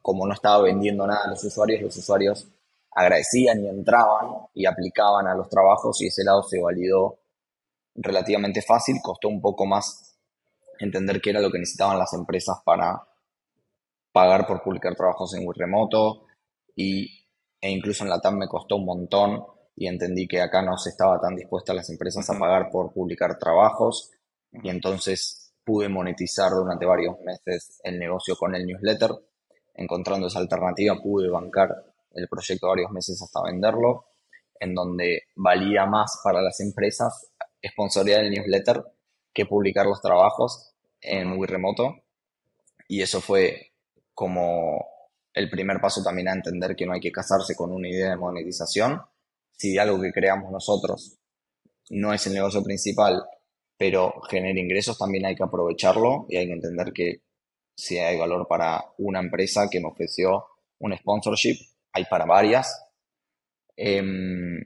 [0.01, 2.47] como no estaba vendiendo nada a los usuarios, los usuarios
[2.91, 7.19] agradecían y entraban y aplicaban a los trabajos y ese lado se validó
[7.95, 10.17] relativamente fácil, costó un poco más
[10.79, 13.03] entender qué era lo que necesitaban las empresas para
[14.11, 16.25] pagar por publicar trabajos en remoto
[16.75, 17.25] y,
[17.61, 19.43] e incluso en la TAM me costó un montón
[19.75, 23.37] y entendí que acá no se estaba tan dispuesta las empresas a pagar por publicar
[23.37, 24.11] trabajos
[24.51, 29.11] y entonces pude monetizar durante varios meses el negocio con el newsletter.
[29.75, 31.85] Encontrando esa alternativa pude bancar
[32.19, 34.05] el proyecto varios meses hasta venderlo,
[34.59, 37.31] en donde valía más para las empresas
[37.65, 38.83] sponsorear el newsletter
[39.33, 41.95] que publicar los trabajos en muy remoto.
[42.87, 43.73] Y eso fue
[44.13, 44.85] como
[45.33, 48.17] el primer paso también a entender que no hay que casarse con una idea de
[48.17, 49.01] monetización.
[49.51, 51.17] Si algo que creamos nosotros
[51.89, 53.23] no es el negocio principal,
[53.77, 57.21] pero genera ingresos, también hay que aprovecharlo y hay que entender que
[57.75, 60.45] si hay valor para una empresa que me ofreció
[60.79, 61.57] un sponsorship,
[61.93, 62.85] hay para varias.
[63.75, 64.59] Em,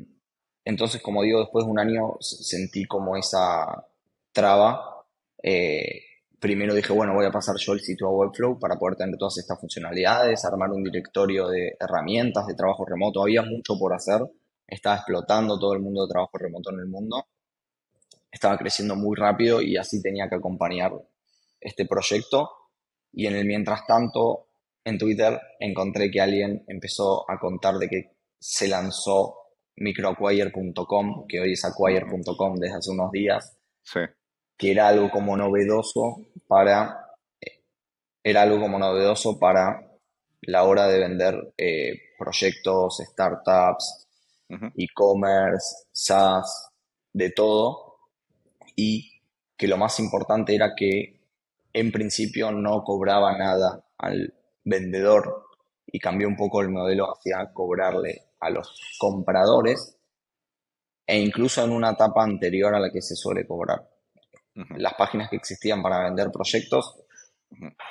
[0.66, 3.86] entonces, como digo, después de un año sentí como esa
[4.32, 5.06] traba.
[5.42, 6.02] Eh,
[6.40, 9.38] primero dije, bueno, voy a pasar yo el sitio a Webflow para poder tener todas
[9.38, 13.22] estas funcionalidades, armar un directorio de herramientas de trabajo remoto.
[13.22, 14.22] Había mucho por hacer.
[14.68, 17.28] Estaba explotando todo el mundo de trabajo remoto en el mundo.
[18.32, 20.92] Estaba creciendo muy rápido y así tenía que acompañar
[21.62, 22.50] este proyecto.
[23.12, 24.48] Y en el mientras tanto,
[24.86, 29.38] en Twitter encontré que alguien empezó a contar de que se lanzó
[29.78, 33.58] microacquire.com, que hoy es acquire.com desde hace unos días,
[34.58, 36.18] que era algo como novedoso
[36.48, 37.00] para
[38.26, 40.00] era algo como novedoso para
[40.42, 44.08] la hora de vender eh, proyectos, startups,
[44.78, 46.70] e-commerce, SaaS,
[47.12, 47.98] de todo,
[48.76, 49.22] y
[49.58, 51.20] que lo más importante era que
[51.74, 55.48] en principio no cobraba nada al vendedor
[55.86, 59.98] y cambió un poco el modelo hacia cobrarle a los compradores
[61.06, 63.90] e incluso en una etapa anterior a la que se suele cobrar.
[64.78, 67.00] Las páginas que existían para vender proyectos,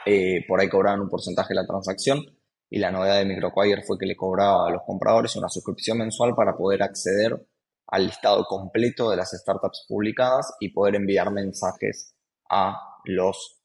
[0.06, 2.24] eh, por ahí cobraban un porcentaje de la transacción
[2.70, 6.35] y la novedad de MicroQuire fue que le cobraba a los compradores una suscripción mensual
[6.35, 7.46] para poder acceder
[7.88, 12.14] al listado completo de las startups publicadas y poder enviar mensajes
[12.48, 13.61] a los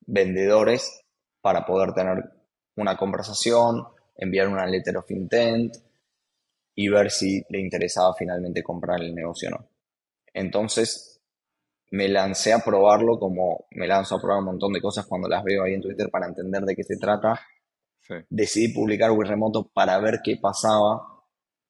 [0.00, 1.02] vendedores
[1.40, 2.39] para poder tener
[2.80, 3.84] una conversación,
[4.16, 5.76] enviar una letter of intent
[6.74, 9.68] y ver si le interesaba finalmente comprar el negocio o no.
[10.32, 11.20] Entonces
[11.90, 15.42] me lancé a probarlo como me lanzo a probar un montón de cosas cuando las
[15.42, 17.40] veo ahí en Twitter para entender de qué se trata.
[18.28, 21.24] Decidí publicar Wii Remoto para ver qué pasaba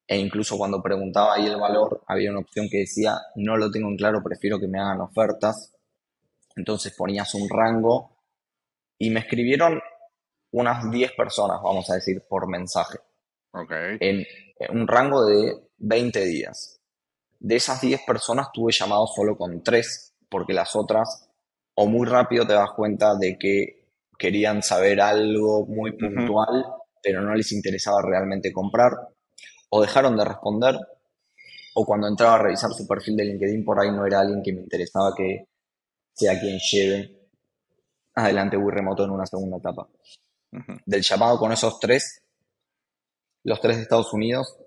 [0.07, 3.89] e incluso cuando preguntaba ahí el valor había una opción que decía no lo tengo
[3.89, 5.73] en claro, prefiero que me hagan ofertas.
[6.55, 8.17] Entonces ponías un rango
[8.97, 9.81] y me escribieron
[10.51, 12.99] unas 10 personas, vamos a decir, por mensaje.
[13.99, 14.25] En,
[14.69, 16.79] un rango de 20 días.
[17.39, 21.29] De esas 10 personas tuve llamado solo con 3, porque las otras,
[21.75, 23.87] o muy rápido te das cuenta de que
[24.19, 26.65] querían saber algo muy puntual,
[27.01, 28.91] pero no les interesaba realmente comprar,
[29.69, 30.75] o dejaron de responder,
[31.73, 34.53] o cuando entraba a revisar su perfil de LinkedIn por ahí no era alguien que
[34.53, 35.47] me interesaba que
[36.13, 37.21] sea quien lleve
[38.15, 39.87] adelante Wii Remoto en una segunda etapa.
[40.85, 42.23] Del llamado con esos tres,
[43.43, 44.57] los tres de Estados Unidos,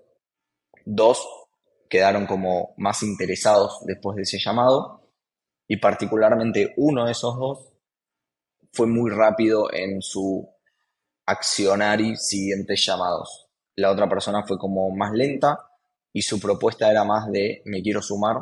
[0.85, 1.25] dos
[1.89, 5.11] quedaron como más interesados después de ese llamado
[5.67, 7.71] y particularmente uno de esos dos
[8.73, 10.49] fue muy rápido en su
[11.25, 13.47] accionar y siguientes llamados.
[13.75, 15.69] La otra persona fue como más lenta
[16.11, 18.37] y su propuesta era más de me quiero sumar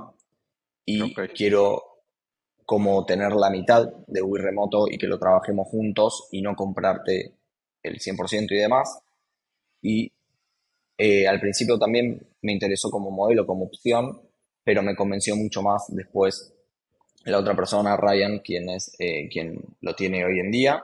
[0.85, 1.92] y quiero
[2.65, 7.33] como tener la mitad de Wii remoto y que lo trabajemos juntos y no comprarte
[7.81, 8.99] el 100% y demás.
[9.81, 10.11] Y
[10.97, 14.21] eh, al principio también me interesó como modelo, como opción,
[14.63, 16.53] pero me convenció mucho más después
[17.25, 20.83] la otra persona, Ryan, quien es eh, quien lo tiene hoy en día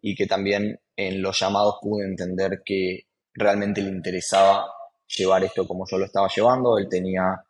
[0.00, 4.66] y que también en los llamados pude entender que realmente le interesaba
[5.06, 6.78] llevar esto como yo lo estaba llevando.
[6.78, 7.42] Él tenía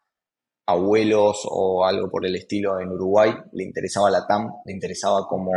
[0.69, 5.53] abuelos o algo por el estilo en Uruguay, le interesaba la TAM, le interesaba como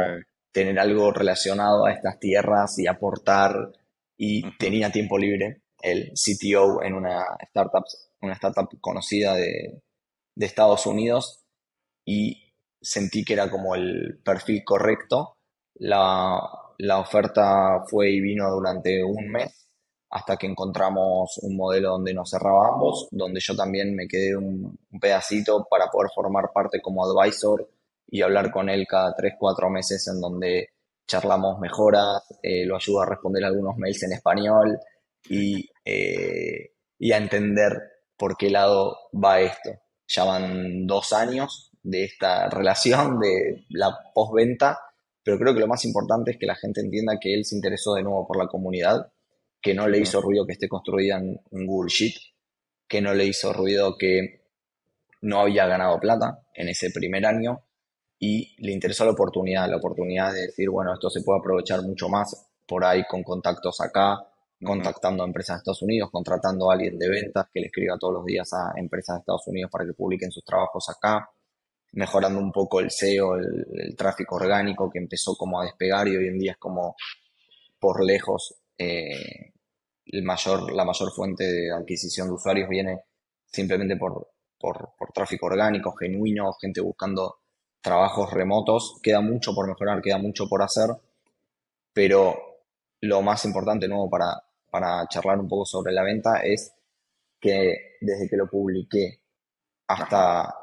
[0.54, 3.74] tener algo relacionado a estas tierras y aportar
[4.17, 7.84] y tenía tiempo libre, el CTO en una startup,
[8.21, 9.82] una startup conocida de,
[10.34, 11.43] de Estados Unidos
[12.06, 15.36] y sentí que era como el perfil correcto.
[15.76, 16.39] La,
[16.78, 19.71] la oferta fue y vino durante un mes
[20.12, 24.78] hasta que encontramos un modelo donde nos cerraba ambos, donde yo también me quedé un,
[25.00, 27.67] pedacito para poder formar parte como advisor
[28.08, 30.69] y hablar con él cada tres, cuatro meses en donde
[31.08, 34.80] charlamos mejoras, eh, lo ayudo a responder algunos mails en español
[35.30, 37.82] y, eh, y a entender
[38.17, 39.71] por qué lado va esto.
[40.08, 44.78] Ya van dos años de esta relación, de la postventa,
[45.24, 47.93] pero creo que lo más importante es que la gente entienda que él se interesó
[47.93, 49.10] de nuevo por la comunidad
[49.62, 52.15] que no le hizo ruido que esté construida en, Google Sheet,
[52.88, 54.41] que no le hizo ruido que
[55.21, 57.63] no había ganado plata en ese primer año
[58.17, 62.10] y le interesó la oportunidad, la oportunidad de decir, bueno, esto se puede aprovechar mucho
[62.10, 64.17] más por ahí con contactos acá,
[64.63, 68.15] contactando a empresas de Estados Unidos, contratando a alguien de ventas que le escriba todos
[68.15, 71.30] los días a empresas de Estados Unidos para que publiquen sus trabajos acá,
[71.93, 76.17] mejorando un poco el SEO, el, el tráfico orgánico que empezó como a despegar y
[76.17, 76.95] hoy en día es como
[77.80, 79.54] por lejos eh,
[80.06, 83.02] el mayor, la mayor fuente de adquisición de usuarios viene
[83.46, 84.28] simplemente por,
[84.60, 87.39] por, tráfico orgánico, genuino, gente buscando
[87.82, 89.00] trabajos remotos.
[89.02, 90.89] Queda mucho por mejorar, queda mucho por hacer,
[91.94, 92.36] pero
[93.02, 96.74] lo más importante, nuevo, para, para charlar un poco sobre la venta es
[97.39, 99.22] que desde que lo publiqué
[99.88, 100.56] hasta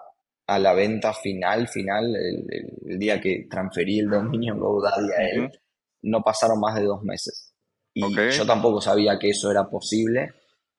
[0.47, 5.61] a la venta final, final, el, día que transferí el dominio GoDaddy a él,
[6.03, 7.48] no pasaron más de dos meses.
[8.01, 10.33] Y yo tampoco sabía que eso era posible.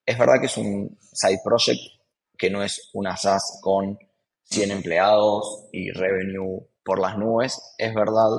[0.05, 1.81] Es verdad que es un side project
[2.37, 3.99] que no es una SaaS con
[4.45, 8.29] 100 empleados y revenue por las nubes, es verdad,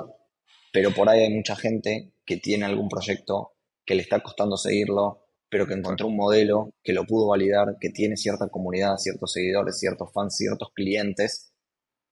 [0.73, 3.53] pero por ahí hay mucha gente que tiene algún proyecto
[3.85, 7.91] que le está costando seguirlo, pero que encontró un modelo que lo pudo validar, que
[7.91, 11.53] tiene cierta comunidad, ciertos seguidores, ciertos fans, ciertos clientes,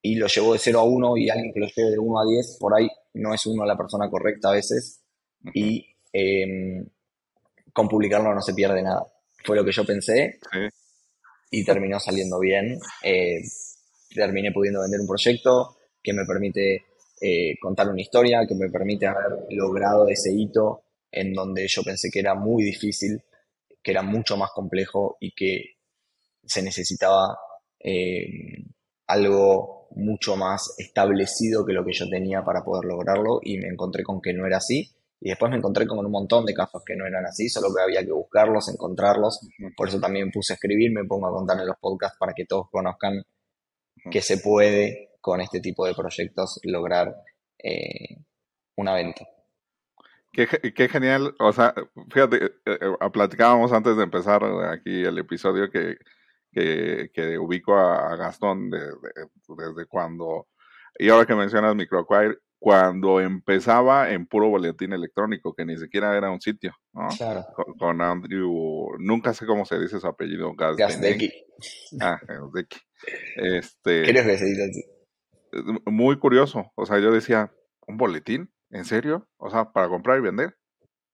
[0.02, 2.24] y lo llevó de 0 a 1 y alguien que lo lleve de 1 a
[2.26, 5.02] 10, por ahí no es uno la persona correcta a veces,
[5.54, 6.86] y Em,
[7.72, 9.06] con publicarlo no se pierde nada.
[9.44, 10.38] Fue lo que yo pensé
[11.50, 12.78] y terminó saliendo bien.
[13.02, 13.40] Eh,
[14.14, 16.86] terminé pudiendo vender un proyecto que me permite
[17.20, 22.10] eh, contar una historia, que me permite haber logrado ese hito en donde yo pensé
[22.10, 23.22] que era muy difícil,
[23.82, 25.76] que era mucho más complejo y que
[26.44, 27.38] se necesitaba
[27.78, 28.64] em,
[29.06, 34.02] algo mucho más establecido que lo que yo tenía para poder lograrlo y me encontré
[34.02, 36.94] con que no era así y después me encontré con un montón de casos que
[36.94, 39.40] no eran así, solo que había que buscarlos, encontrarlos.
[39.76, 42.44] Por eso también puse a escribir, me pongo a contar en los podcasts para que
[42.44, 43.24] todos conozcan
[44.10, 47.14] que se puede con este tipo de proyectos lograr
[47.62, 48.16] eh,
[48.76, 49.26] una venta.
[50.32, 51.74] Qué, genial, o sea,
[52.12, 55.96] fíjate, eh, eh, platicábamos antes de empezar aquí el episodio que,
[56.52, 60.46] que, ubico a, Gastón desde cuando,
[60.96, 66.30] y ahora que mencionas Microacquire, cuando empezaba en puro boletín electrónico, que ni siquiera era
[66.30, 67.08] un sitio, ¿no?
[67.16, 67.46] Claro.
[67.78, 71.32] Con, Andrew, nunca sé cómo se dice su apellido, Gazdecki.
[72.00, 72.78] Ah, Gazdecki.
[73.36, 74.84] Este, ¿Qué se así?
[75.86, 77.52] Muy curioso, o sea, yo decía,
[77.86, 78.52] ¿un boletín?
[78.70, 79.28] ¿En serio?
[79.38, 80.56] O sea, para comprar y vender.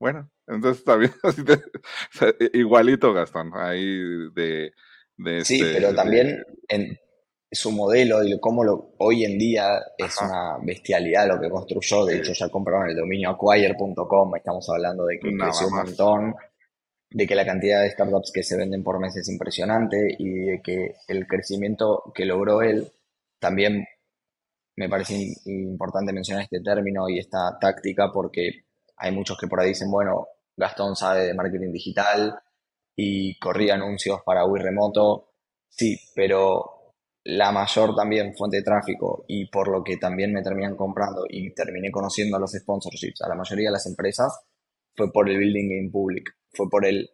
[0.00, 1.12] Bueno, entonces está bien,
[2.52, 4.00] igualito Gastón, ahí
[4.35, 4.72] de...
[5.44, 6.42] sí, pero también
[7.54, 12.04] su modelo y cómo lo, hoy en día es una bestialidad lo que construyó.
[12.04, 14.36] De hecho, ya compraron el dominio acquire.com.
[14.36, 16.34] Estamos hablando de que creció un montón,
[17.10, 20.62] de que la cantidad de startups que se venden por mes es impresionante y de
[20.62, 22.90] que el crecimiento que logró él
[23.38, 23.86] también
[24.76, 28.64] me parece importante mencionar este término y esta táctica porque
[28.96, 32.38] hay muchos que por ahí dicen, bueno, Gastón sabe de marketing digital
[32.96, 35.30] y corría anuncios para Wii Remoto.
[35.68, 36.73] Sí, pero
[37.24, 41.54] la mayor también fuente de tráfico y por lo que también me terminan comprando y
[41.54, 44.40] terminé conociendo a los sponsorships, a la mayoría de las empresas,
[44.94, 47.10] fue por el building in public, fue por el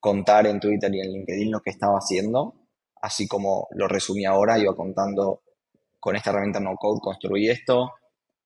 [0.00, 2.54] contar en Twitter y en LinkedIn lo que estaba haciendo,
[3.02, 5.42] así como lo resumí ahora, iba contando
[6.00, 7.92] con esta herramienta no code construí esto,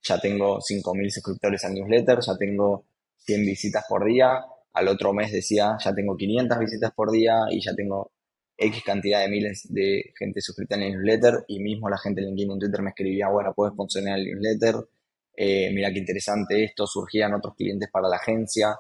[0.03, 2.85] ya tengo 5.000 suscriptores al newsletter, ya tengo
[3.19, 7.63] 100 visitas por día, al otro mes decía, ya tengo 500 visitas por día y
[7.63, 8.11] ya tengo
[8.59, 12.29] X cantidad de miles de gente suscrita en el newsletter y mismo la gente en
[12.29, 14.77] LinkedIn en Twitter me escribía, bueno, puedes funcionar el newsletter,
[15.37, 18.77] eh, mira qué interesante esto, surgían otros clientes para la agencia.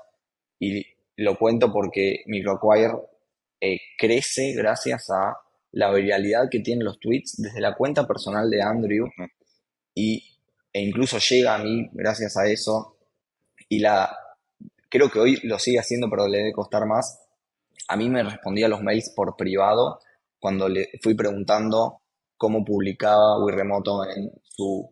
[0.58, 0.84] Y
[1.16, 2.94] lo cuento porque MicroAcquire
[3.60, 5.36] eh, crece gracias a
[5.72, 9.08] la viralidad que tienen los tweets desde la cuenta personal de Andrew
[9.94, 10.24] y,
[10.72, 12.96] e incluso llega a mí gracias a eso.
[13.68, 14.16] Y la
[14.88, 17.25] creo que hoy lo sigue haciendo pero le debe costar más
[17.88, 20.00] a mí me respondía los mails por privado
[20.38, 22.02] cuando le fui preguntando
[22.36, 24.88] cómo publicaba Remoto en su,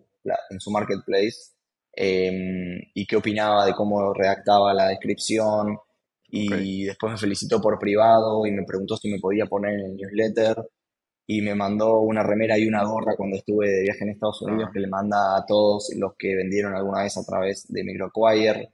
[0.50, 1.52] en su marketplace
[1.92, 5.78] em, y qué opinaba de cómo redactaba la descripción.
[6.36, 9.96] Y después me felicitó por privado y me preguntó si me podía poner en el
[9.96, 10.68] newsletter.
[11.26, 14.66] Y me mandó una remera y una gorra cuando estuve de viaje en Estados Unidos
[14.68, 14.72] ah.
[14.74, 18.72] que le manda a todos los que vendieron alguna vez a través de MicroAcquire.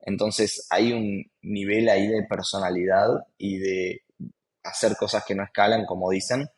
[0.00, 4.02] Entonces hay un nivel ahí de personalidad y de
[4.62, 6.48] hacer cosas que no escalan, como dicen,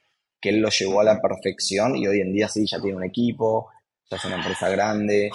[0.41, 3.05] que él lo llevó a la perfección y hoy en día sí, ya tiene un
[3.05, 3.71] equipo,
[4.11, 5.31] ya es una empresa grande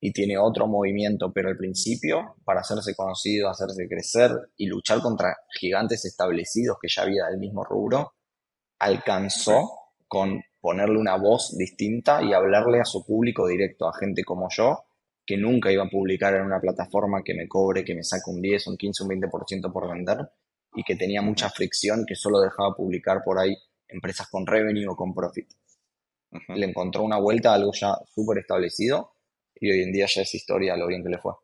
[0.00, 5.36] y tiene otro movimiento, pero al principio, para hacerse conocido, hacerse crecer y luchar contra
[5.58, 8.14] gigantes establecidos que ya había del mismo rubro,
[8.78, 9.70] alcanzó
[10.08, 14.84] con ponerle una voz distinta y hablarle a su público directo, a gente como yo,
[15.24, 18.40] que nunca iba a publicar en una plataforma que me cobre, que me saque un
[18.40, 20.18] 10, un 15, un 20% por vender
[20.74, 23.56] y que tenía mucha fricción que solo dejaba publicar por ahí
[23.88, 25.48] empresas con revenue o con profit.
[26.48, 29.12] Le encontró una vuelta a algo ya súper establecido
[29.54, 31.34] y hoy en día ya es historia lo bien que le fue.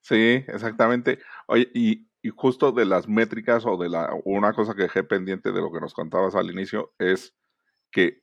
[0.00, 1.18] Sí, exactamente.
[1.48, 5.52] Oye, y, y justo de las métricas o de la una cosa que dejé pendiente
[5.52, 7.34] de lo que nos contabas al inicio es
[7.90, 8.22] que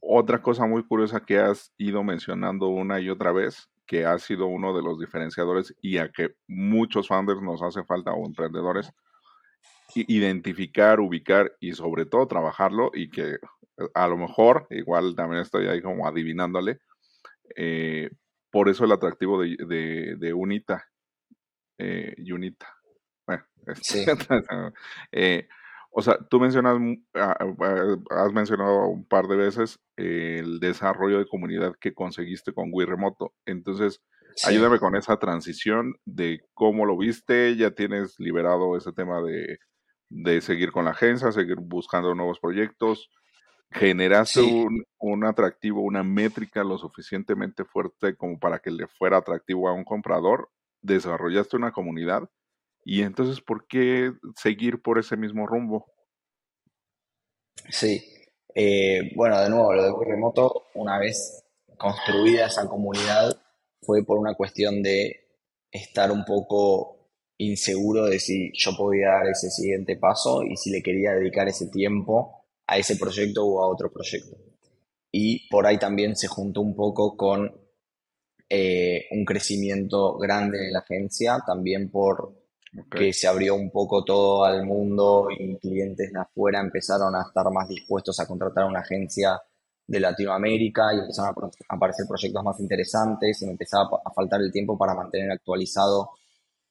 [0.00, 4.46] otra cosa muy curiosa que has ido mencionando una y otra vez que ha sido
[4.46, 8.92] uno de los diferenciadores y a que muchos founders nos hace falta o emprendedores
[9.94, 13.38] identificar, ubicar y sobre todo trabajarlo y que eh,
[13.94, 16.80] a lo mejor, igual también estoy ahí como adivinándole,
[17.54, 18.10] eh,
[18.50, 20.86] por eso el atractivo de, de, Unita,
[21.78, 22.74] eh, Unita.
[23.26, 23.44] Bueno,
[23.82, 24.04] sí.
[25.12, 25.48] eh,
[25.98, 26.76] o sea, tú mencionas,
[27.14, 32.68] ah, ah, has mencionado un par de veces el desarrollo de comunidad que conseguiste con
[32.70, 33.32] Wii Remoto.
[33.46, 34.02] Entonces,
[34.44, 40.70] ayúdame con esa transición de cómo lo viste, ya tienes liberado ese tema de, seguir
[40.70, 43.10] con la agencia, seguir buscando nuevos proyectos.
[43.70, 49.66] ¿Generaste un, un, atractivo, una métrica lo suficientemente fuerte como para que le fuera atractivo
[49.66, 50.50] a un comprador?
[50.82, 52.28] ¿Desarrollaste una comunidad?
[52.88, 55.86] Y entonces, ¿por qué seguir por ese mismo rumbo?
[57.68, 58.00] Sí,
[58.54, 61.44] eh, bueno, de nuevo, lo de remoto, una vez
[61.76, 63.36] construida esa comunidad,
[63.82, 65.16] fue por una cuestión de
[65.68, 70.80] estar un poco inseguro de si yo podía dar ese siguiente paso y si le
[70.80, 74.36] quería dedicar ese tiempo a ese proyecto o a otro proyecto.
[75.10, 77.52] Y por ahí también se juntó un poco con
[78.48, 82.45] eh, un crecimiento grande en la agencia, también por
[82.90, 87.50] que se abrió un poco todo al mundo y clientes de afuera empezaron a estar
[87.50, 89.40] más dispuestos a contratar una agencia
[89.86, 91.34] de Latinoamérica y empezaron
[91.68, 96.10] a aparecer proyectos más interesantes y me empezaba a faltar el tiempo para mantener actualizado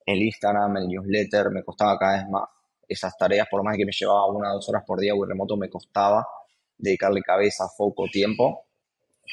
[0.06, 2.44] el Instagram, el newsletter, me costaba cada vez más
[2.88, 5.58] esas tareas, por más que me llevaba una o dos horas por día o remoto,
[5.58, 6.28] me costaba
[6.78, 8.66] dedicarle cabeza, foco, tiempo.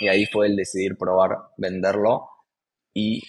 [0.00, 2.28] Y ahí fue el decidir probar venderlo.
[2.94, 3.22] Y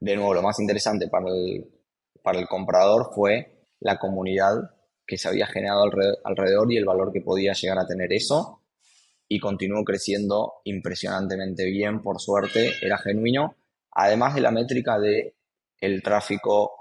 [0.00, 1.79] de nuevo, lo más interesante para el
[2.22, 4.70] para el comprador fue la comunidad
[5.06, 5.90] que se había generado
[6.24, 8.62] alrededor y el valor que podía llegar a tener eso.
[9.28, 13.56] Y continuó creciendo impresionantemente bien, por suerte, era genuino.
[13.92, 15.34] Además de la métrica de
[15.80, 16.72] el tráfico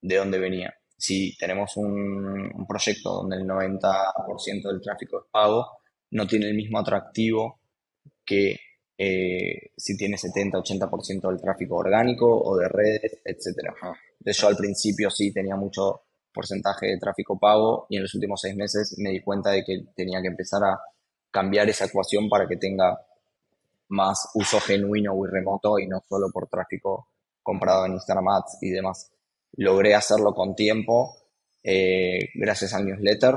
[0.00, 0.74] de dónde venía.
[0.96, 5.78] Si tenemos un, proyecto donde el 90% del tráfico es pago,
[6.10, 7.60] no tiene el mismo atractivo
[8.24, 8.58] que
[8.96, 13.74] eh, si tiene 70-80% del tráfico orgánico o de redes, etc.
[14.24, 16.02] Entonces yo al principio sí tenía mucho
[16.32, 19.84] porcentaje de tráfico pago y en los últimos seis meses me di cuenta de que
[19.94, 20.80] tenía que empezar a
[21.30, 22.98] cambiar esa ecuación para que tenga
[23.88, 27.08] más uso genuino y remoto y no solo por tráfico
[27.42, 29.12] comprado en Instagram Ads y demás.
[29.56, 31.16] Logré hacerlo con tiempo
[31.62, 33.36] eh, gracias al newsletter,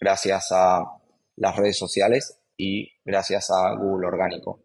[0.00, 0.84] gracias a
[1.36, 4.60] las redes sociales y gracias a Google Orgánico.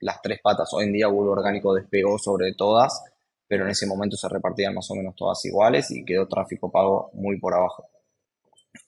[0.00, 0.70] Las tres patas.
[0.72, 3.02] Hoy en día Google Orgánico despegó sobre todas,
[3.48, 7.10] pero en ese momento se repartían más o menos todas iguales y quedó tráfico pago
[7.14, 7.88] muy por abajo.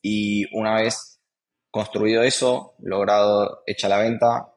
[0.02, 1.18] Y una vez
[1.70, 4.54] construido eso, logrado hecha la venta,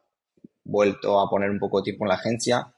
[0.64, 2.74] vuelto a poner un poco de tiempo en la agencia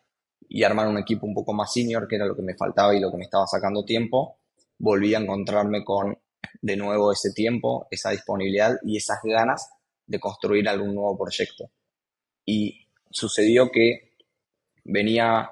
[0.47, 2.99] y armar un equipo un poco más senior, que era lo que me faltaba y
[2.99, 4.38] lo que me estaba sacando tiempo,
[4.78, 6.17] volví a encontrarme con
[6.61, 9.69] de nuevo ese tiempo, esa disponibilidad y esas ganas
[10.05, 11.71] de construir algún nuevo proyecto.
[12.45, 14.17] Y sucedió que
[14.84, 15.49] venía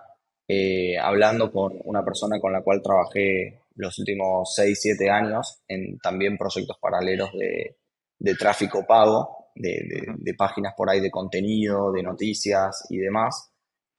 [0.54, 5.98] eh, hablando con una persona con la cual trabajé los últimos 6, 7 años en
[6.00, 12.98] también proyectos paralelos de, tráfico pago, de, páginas por ahí de contenido, de noticias y
[12.98, 13.50] demás,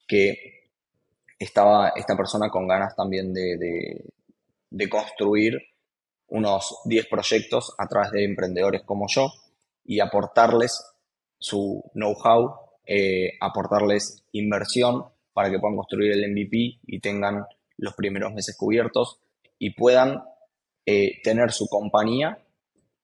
[0.07, 0.69] que
[1.39, 4.05] estaba esta persona con ganas también de,
[4.71, 5.59] de construir
[6.29, 9.33] unos 10 proyectos a través de emprendedores como yo
[9.85, 10.85] y aportarles
[11.39, 12.55] su know-how,
[12.87, 17.45] eh, aportarles inversión para que puedan construir el MVP y tengan
[17.77, 19.21] los primeros meses cubiertos
[19.59, 20.23] y puedan
[20.87, 22.39] eh, tener su compañía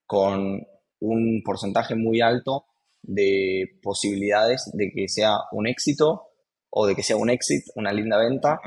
[0.07, 0.67] con
[1.01, 2.67] un porcentaje muy alto
[3.03, 6.29] de posibilidades de que sea un éxito
[6.71, 8.61] o de que sea un éxito, una linda venta,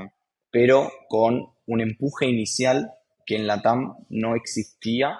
[0.52, 2.92] pero con un empuje inicial
[3.26, 5.20] que en la TAM no existía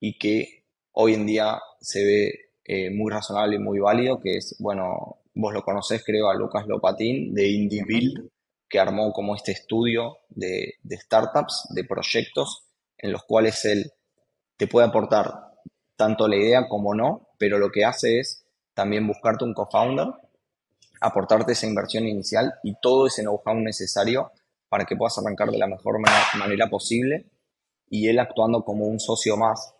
[0.00, 2.32] y que hoy en día se ve
[2.64, 6.66] eh, muy razonable y muy válido, que es, bueno, vos lo conocés creo a Lucas
[6.66, 8.30] Lopatín de Indie Build,
[8.68, 12.64] que armó como este estudio de, startups, de proyectos,
[12.98, 13.92] en los cuales él
[14.56, 15.32] te puede aportar
[15.96, 20.08] tanto la idea como no, pero lo que hace es también buscarte un co-founder,
[21.00, 24.30] aportarte esa inversión inicial y todo ese know-how necesario
[24.68, 25.98] para que puedas arrancar de la mejor
[26.38, 27.26] manera posible
[27.88, 29.74] y él actuando como un socio más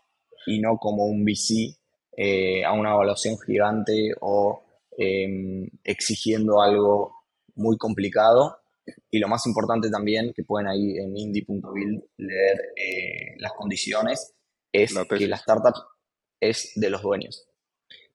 [0.47, 1.77] y no como un VC
[2.17, 4.65] eh, a una evaluación gigante o
[4.97, 7.15] em, exigiendo algo
[7.55, 8.57] muy complicado.
[9.11, 14.35] Y lo más importante también, que pueden ahí en indie.build leer eh, las condiciones,
[14.73, 15.75] es que la startup
[16.41, 17.47] es de los dueños.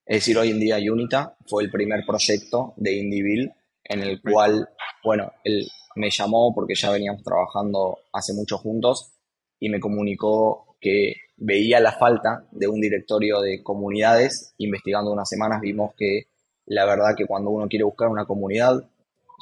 [0.05, 3.51] Es decir, hoy en día Unita fue el primer proyecto de IndieBuild
[3.85, 4.69] en el cual,
[5.03, 9.13] bueno, él me llamó porque ya veníamos trabajando hace mucho juntos
[9.59, 14.53] y me comunicó que veía la falta de un directorio de comunidades.
[14.57, 16.27] Investigando unas semanas vimos que
[16.67, 18.83] la verdad que cuando uno quiere buscar una comunidad,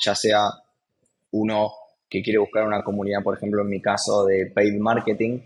[0.04, 0.50] ya sea
[1.32, 1.72] uno
[2.10, 5.40] que quiere buscar una comunidad, por ejemplo, en mi caso de paid marketing,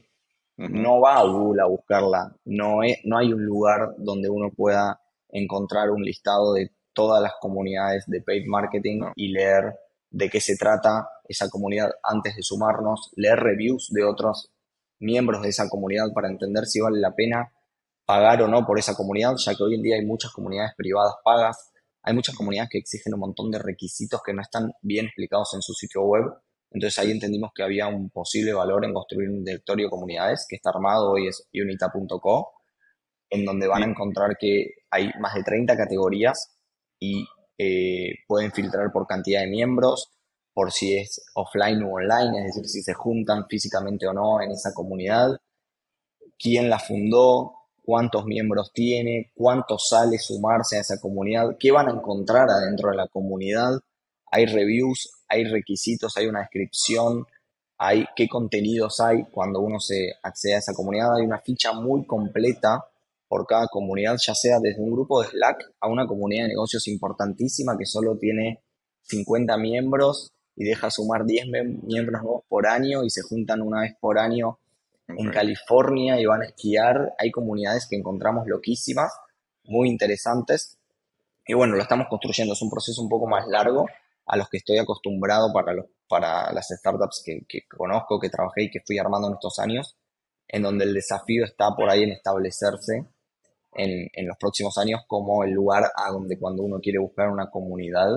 [0.57, 2.35] no va a Google a buscarla.
[2.45, 4.99] No, no hay un lugar donde uno pueda
[5.29, 9.75] encontrar un listado de todas las comunidades de paid marketing y leer
[10.09, 14.51] de qué se trata esa comunidad antes de sumarnos, leer reviews de otros
[14.99, 17.51] miembros de esa comunidad para entender si vale la pena
[18.07, 21.13] pagar o no por esa comunidad, ya que hoy en día hay muchas comunidades privadas
[21.25, 25.53] pagas, hay muchas comunidades que exigen un montón de requisitos que no están bien explicados
[25.55, 26.23] en su sitio web.
[26.71, 30.55] Entonces ahí entendimos que había un posible valor en construir un directorio de comunidades que
[30.55, 32.53] está armado hoy es unita.co,
[33.29, 36.57] en donde van a encontrar que hay más de 30 categorías
[37.01, 37.25] y
[37.57, 40.13] eh, pueden filtrar por cantidad de miembros,
[40.53, 44.51] por si es offline o online, es decir, si se juntan físicamente o no en
[44.51, 45.31] esa comunidad,
[46.39, 47.56] quién la fundó,
[47.87, 52.97] cuántos miembros tiene, cuánto sale sumarse a esa comunidad, qué van a encontrar adentro de
[52.97, 53.79] la comunidad,
[54.29, 57.25] hay reviews, hay requisitos, hay una descripción,
[57.77, 62.05] hay qué contenidos hay cuando uno se accede a esa comunidad, hay una ficha muy
[62.05, 62.83] completa
[63.29, 66.89] por cada comunidad, ya sea desde un grupo de Slack a una comunidad de negocios
[66.89, 68.63] importantísima que solo tiene
[69.03, 71.45] 50 miembros y deja sumar 10
[71.83, 74.59] miembros nuevos por año y se juntan una vez por año
[75.07, 77.13] en California y van a esquiar.
[77.17, 79.11] Hay comunidades que encontramos loquísimas,
[79.63, 80.77] muy interesantes.
[81.45, 82.53] Y bueno, lo estamos construyendo.
[82.53, 83.85] Es un proceso un poco más largo
[84.25, 88.63] a los que estoy acostumbrado para, los, para las startups que, que conozco, que trabajé
[88.63, 89.97] y que fui armando en estos años,
[90.47, 93.05] en donde el desafío está por ahí en establecerse
[93.73, 97.49] en, en, los próximos años como el lugar a donde cuando uno quiere buscar una
[97.49, 98.09] comunidad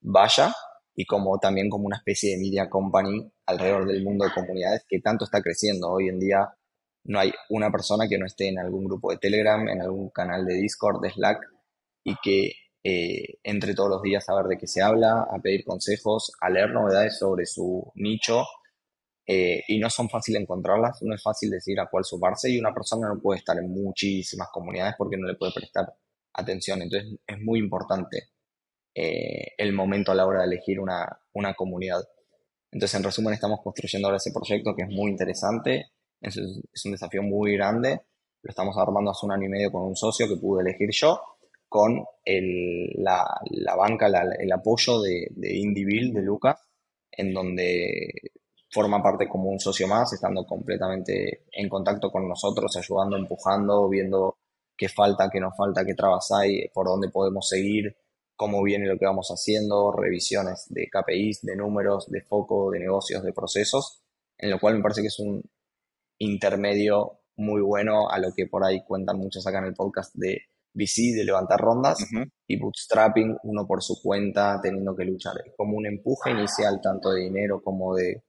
[0.00, 0.54] vaya
[0.94, 5.00] y como también como una especie de media company alrededor del mundo de comunidades que
[5.00, 5.90] tanto está creciendo.
[5.90, 6.54] Hoy en día
[7.04, 10.44] no hay una persona que no esté en algún grupo de Telegram, en algún canal
[10.44, 11.40] de Discord, de Slack,
[12.04, 12.52] y que
[12.84, 16.50] eh, entre todos los días a ver de qué se habla, a pedir consejos, a
[16.50, 18.44] leer novedades sobre su nicho
[19.24, 22.74] eh, y no son fáciles encontrarlas, no es fácil decir a cuál sumarse y una
[22.74, 25.94] persona no puede estar en muchísimas comunidades porque no le puede prestar
[26.34, 26.82] atención.
[26.82, 28.30] Entonces es muy importante
[28.94, 32.02] eh, el momento a la hora de elegir una, una, comunidad.
[32.70, 35.86] Entonces en resumen estamos construyendo ahora ese proyecto que es muy interesante,
[36.20, 38.02] es, un desafío muy grande,
[38.42, 41.20] lo estamos armando hace un año y medio con un socio que pude elegir yo,
[41.68, 46.60] con la, la, banca, el apoyo de, de Indie de Lucas,
[47.10, 48.10] en donde
[48.72, 54.38] forma parte como un socio más, estando completamente en contacto con nosotros, ayudando, empujando, viendo
[54.76, 57.94] qué falta, qué no falta, qué trabas hay, por dónde podemos seguir,
[58.36, 63.22] cómo viene lo que vamos haciendo, revisiones de KPIs, de números, de foco, de negocios,
[63.22, 64.02] de procesos,
[64.38, 65.42] en lo cual me parece que es un
[66.18, 70.42] intermedio muy bueno a lo que por ahí cuentan muchos acá en el podcast de
[70.74, 71.98] VC, de levantar rondas,
[72.46, 75.34] y bootstrapping, uno por su cuenta, teniendo que luchar.
[75.44, 78.22] Es como un empuje inicial, tanto de dinero como de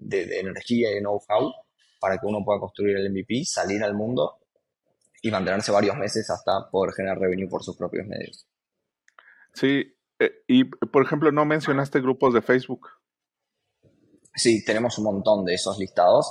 [0.00, 1.52] de, energía y de know-how
[2.00, 4.38] para que uno pueda construir el MVP, salir al mundo
[5.22, 8.46] y mantenerse varios meses hasta poder generar revenue por sus propios medios.
[9.60, 12.88] Sí, eh, y por ejemplo, no mencionaste grupos de Facebook.
[14.34, 16.26] Sí, tenemos un montón de esos listados.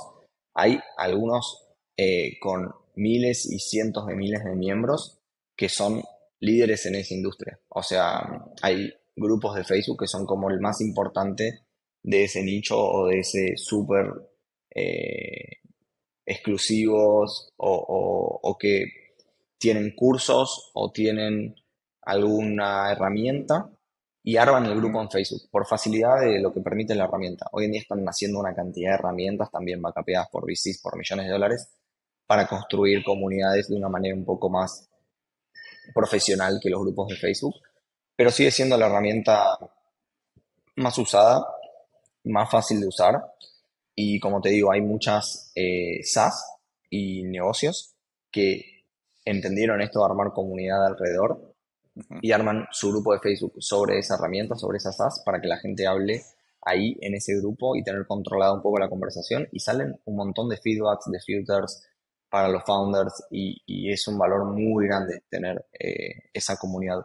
[0.54, 5.20] Hay algunos eh, con miles y cientos de miles de miembros
[5.56, 6.02] que son
[6.40, 7.60] líderes en esa industria.
[7.68, 11.66] O sea, hay grupos de Facebook que son como el más importante
[12.02, 14.06] de ese nicho o de ese súper
[14.74, 15.60] eh,
[16.26, 18.86] exclusivos o, que
[19.58, 21.54] tienen cursos o tienen
[22.02, 23.70] alguna herramienta
[24.22, 27.46] y arman el grupo en Facebook por facilidad de lo que permite la herramienta.
[27.52, 31.26] Hoy en día están naciendo una cantidad de herramientas también vacapeadas por VCs por millones
[31.26, 31.68] de dólares
[32.26, 34.88] para construir comunidades de una manera un poco más
[35.94, 37.54] profesional que los grupos de Facebook,
[38.14, 39.58] pero sigue siendo la herramienta
[40.76, 41.44] más usada
[42.24, 43.22] más fácil de usar.
[43.94, 47.94] Y como te digo, hay muchas eh, SaaS y negocios
[48.30, 48.84] que
[49.24, 51.49] entendieron esto de armar comunidad alrededor
[52.22, 55.58] y arman su grupo de Facebook sobre esa herramienta, sobre esa SaaS, para que la
[55.58, 56.22] gente hable
[56.62, 59.48] ahí en ese grupo y tener controlada un poco la conversación.
[59.52, 61.86] Y salen un montón de feedbacks, de filters
[62.28, 67.04] para los founders y, es un valor muy grande tener eh, esa comunidad.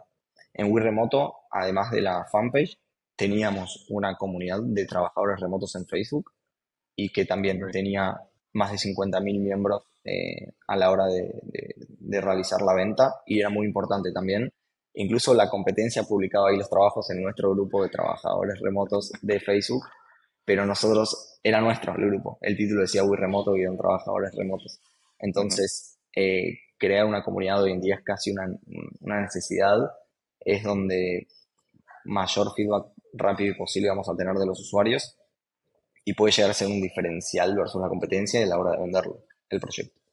[0.54, 2.78] En Wii Remoto, además de la fanpage,
[3.16, 6.32] teníamos una comunidad de trabajadores remotos en Facebook
[6.94, 8.20] y que también tenía
[8.52, 11.32] más de 50.000 miembros eh, a la hora de,
[12.20, 14.52] realizar la venta y era muy importante también.
[14.98, 19.84] Incluso la competencia publicaba ahí los trabajos en nuestro grupo de trabajadores remotos de Facebook,
[20.42, 22.38] pero nosotros, era nuestro el grupo.
[22.40, 24.80] El título decía Wii Remoto y eran trabajadores remotos.
[25.18, 28.46] Entonces, eh, crear una comunidad hoy en día es casi una,
[29.00, 29.76] una necesidad,
[30.40, 31.26] es donde
[32.06, 35.18] mayor feedback rápido y posible vamos a tener de los usuarios
[36.06, 39.24] y puede llegar a ser un diferencial versus la competencia a la hora de venderlo,
[39.50, 40.05] el proyecto.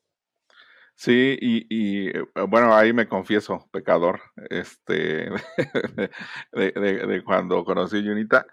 [0.96, 5.30] Sí, y, eh, bueno, ahí me confieso, pecador, este,
[6.54, 8.46] de, cuando conocí Unita,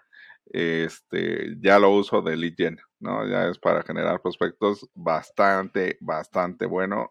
[0.47, 3.27] este, ya lo uso de lead gen, ¿no?
[3.29, 7.11] Ya es para generar prospectos bastante, bastante bueno.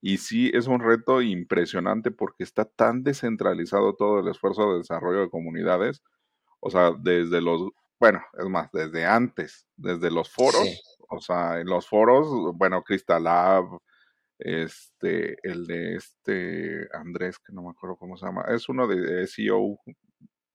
[0.00, 5.20] Y sí, es un reto impresionante porque está tan descentralizado todo el esfuerzo de desarrollo
[5.22, 6.02] de comunidades
[6.60, 7.62] o sea, desde los,
[8.00, 12.26] bueno, es más, desde antes, desde los foros, o sea, en los foros,
[12.56, 13.64] bueno, Crystal Lab,
[14.38, 19.26] este, el de este Andrés, que no me acuerdo cómo se llama, es uno de
[19.26, 19.78] SEO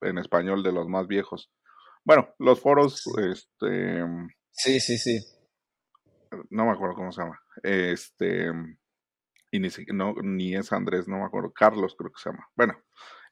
[0.02, 1.52] en español de los más viejos.
[2.06, 4.04] Bueno, los foros, este...
[4.52, 5.20] Sí, sí, sí.
[6.50, 7.40] No me acuerdo cómo se llama.
[7.64, 8.52] Este...
[9.52, 11.54] Y ni, no, ni es Andrés, no me acuerdo.
[11.54, 12.50] Carlos creo que se llama.
[12.56, 12.74] Bueno,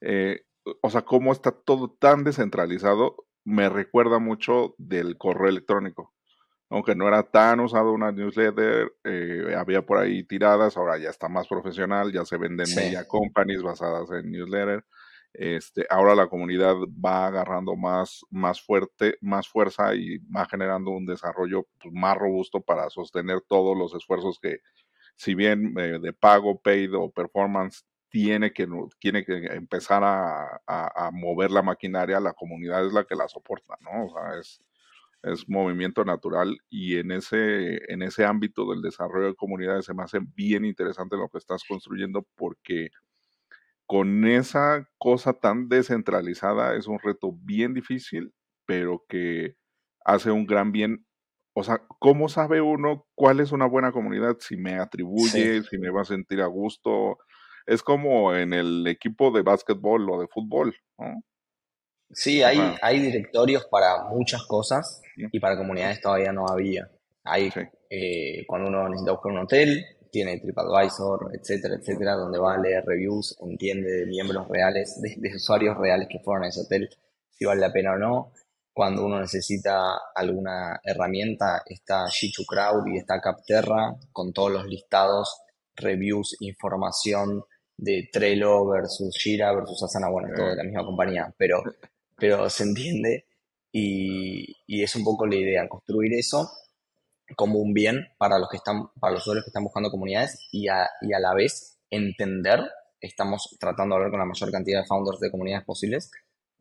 [0.01, 0.45] eh,
[0.81, 6.13] o sea, cómo está todo tan descentralizado, me recuerda mucho del correo electrónico.
[6.71, 11.27] Aunque no era tan usado una newsletter, eh, había por ahí tiradas, ahora ya está
[11.27, 14.85] más profesional, ya se venden media companies basadas en newsletter.
[15.33, 21.05] Este, ahora la comunidad va agarrando más, más fuerte, más fuerza y va generando un
[21.05, 24.59] desarrollo pues, más robusto para sostener todos los esfuerzos que,
[25.17, 28.65] si bien eh, de pago, paid o performance tiene que,
[28.97, 34.05] tiene que empezar a, mover la maquinaria, la comunidad es la que la soporta, ¿no?
[34.05, 34.61] O sea, es,
[35.23, 40.03] es movimiento natural y en ese, en ese ámbito del desarrollo de comunidades se me
[40.03, 42.89] hace bien interesante lo que estás construyendo porque
[43.85, 48.33] con esa cosa tan descentralizada es un reto bien difícil,
[48.65, 49.55] pero que
[50.05, 51.05] hace un gran bien.
[51.53, 54.37] O sea, ¿cómo sabe uno cuál es una buena comunidad?
[54.39, 57.17] Si me atribuye, si me va a sentir a gusto,
[57.67, 61.23] Es como en el equipo de básquetbol o de fútbol, ¿no?
[62.13, 66.89] Sí, hay, hay directorios para muchas cosas y para comunidades todavía no había.
[67.23, 67.51] Hay,
[67.89, 72.83] eh, cuando uno necesita buscar un hotel, tiene TripAdvisor, etcétera, etcétera, donde va a leer
[72.85, 76.89] reviews, entiende de miembros reales, de, usuarios reales que fueron a ese hotel,
[77.29, 78.33] si vale la pena o no.
[78.73, 85.41] Cuando uno necesita alguna herramienta, está G2 Crowd y está Capterra con todos los listados,
[85.75, 87.43] reviews, información
[87.77, 91.63] de Trello versus Jira versus Asana, bueno, todo de la misma compañía, pero,
[92.21, 93.25] pero se entiende
[93.71, 96.51] y, y es un poco la idea, construir eso
[97.35, 100.67] como un bien para los que están, para los usuarios que están buscando comunidades y
[100.67, 102.59] a, y a la vez entender,
[102.99, 106.11] estamos tratando de hablar con la mayor cantidad de founders de comunidades posibles,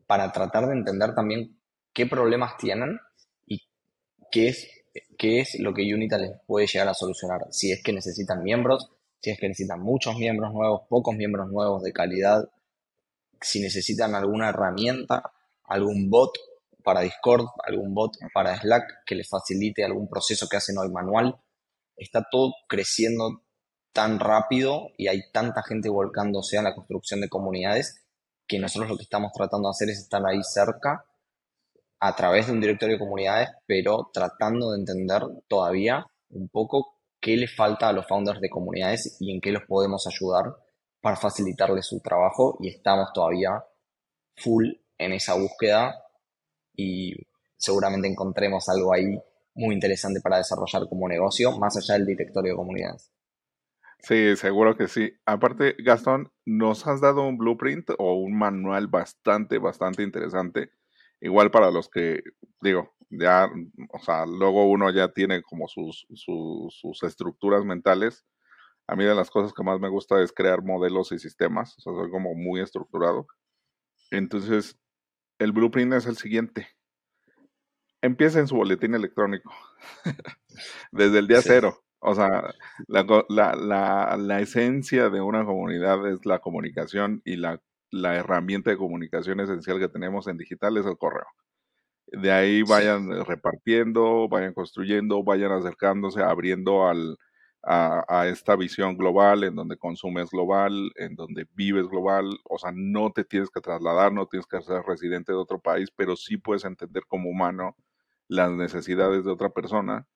[0.07, 1.59] para tratar de entender también
[1.93, 2.99] qué problemas tienen
[3.45, 3.61] y
[4.31, 4.67] qué es,
[5.15, 7.45] qué es lo que Unita les puede llegar a solucionar.
[7.51, 8.89] Si es que necesitan miembros,
[9.19, 12.49] si es que necesitan muchos miembros nuevos, pocos miembros nuevos de calidad,
[13.39, 15.31] si necesitan alguna herramienta,
[15.71, 16.31] algún bot
[16.83, 21.39] para Discord, algún bot para Slack que les facilite algún proceso que hacen hoy manual.
[21.95, 23.43] Está todo creciendo
[23.93, 28.03] tan rápido y hay tanta gente volcándose a la construcción de comunidades
[28.47, 31.05] que nosotros lo que estamos tratando de hacer es estar ahí cerca
[31.99, 37.37] a través de un directorio de comunidades, pero tratando de entender todavía un poco qué
[37.37, 40.55] les falta a los founders de comunidades y en qué los podemos ayudar
[40.99, 43.63] para facilitarles su trabajo y estamos todavía
[44.35, 44.67] full
[45.01, 45.95] en esa búsqueda
[46.75, 47.15] y
[47.57, 49.19] seguramente encontremos algo ahí
[49.53, 53.11] muy interesante para desarrollar como negocio, más allá del directorio de comunidades.
[53.99, 55.13] Sí, seguro que sí.
[55.25, 60.71] Aparte, Gastón, nos has dado un blueprint o un manual bastante, bastante interesante.
[61.19, 62.21] Igual para los que,
[62.61, 63.47] digo, ya,
[63.91, 68.25] o sea, luego uno ya tiene como sus, sus, sus estructuras mentales.
[68.87, 71.81] A mí de las cosas que más me gusta es crear modelos y sistemas, o
[71.81, 73.27] sea, soy como muy estructurado.
[74.09, 74.77] Entonces,
[75.41, 76.67] el blueprint es el siguiente.
[78.01, 79.51] Empieza en su boletín electrónico.
[80.91, 81.83] Desde el día cero.
[81.99, 82.53] O sea,
[82.87, 87.59] la, esencia de una comunidad es la comunicación y la,
[87.91, 91.27] herramienta de comunicación esencial que tenemos en digital es el correo.
[92.07, 97.17] De ahí vayan repartiendo, vayan construyendo, vayan acercándose, abriendo al,
[97.63, 103.11] a, esta visión global, en donde consumes global, en donde vives global, o sea, no
[103.11, 106.65] te tienes que trasladar, no tienes que ser residente de otro país, pero sí puedes
[106.65, 107.75] entender como humano
[108.27, 110.07] las necesidades de otra persona.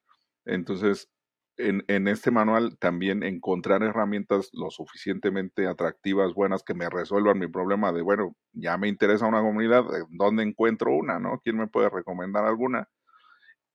[0.45, 1.09] Entonces,
[1.57, 7.47] en, en, este manual también encontrar herramientas lo suficientemente atractivas, buenas, que me resuelvan mi
[7.47, 11.19] problema de, bueno, ya me interesa una comunidad, ¿dónde encuentro una?
[11.19, 11.39] ¿No?
[11.43, 12.89] ¿Quién me puede recomendar alguna?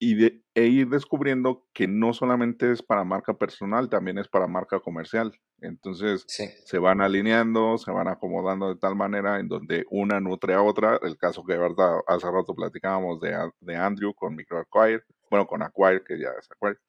[0.03, 4.47] Y de, e ir descubriendo que no solamente es para marca personal, también es para
[4.47, 5.31] marca comercial.
[5.59, 10.63] Entonces se van alineando, se van acomodando de tal manera en donde una nutre a
[10.63, 10.99] otra.
[11.03, 16.03] El caso que verdad hace rato platicábamos de, de Andrew con MicroAcquire, bueno, con Acquire,
[16.03, 16.79] que ya es Acquire.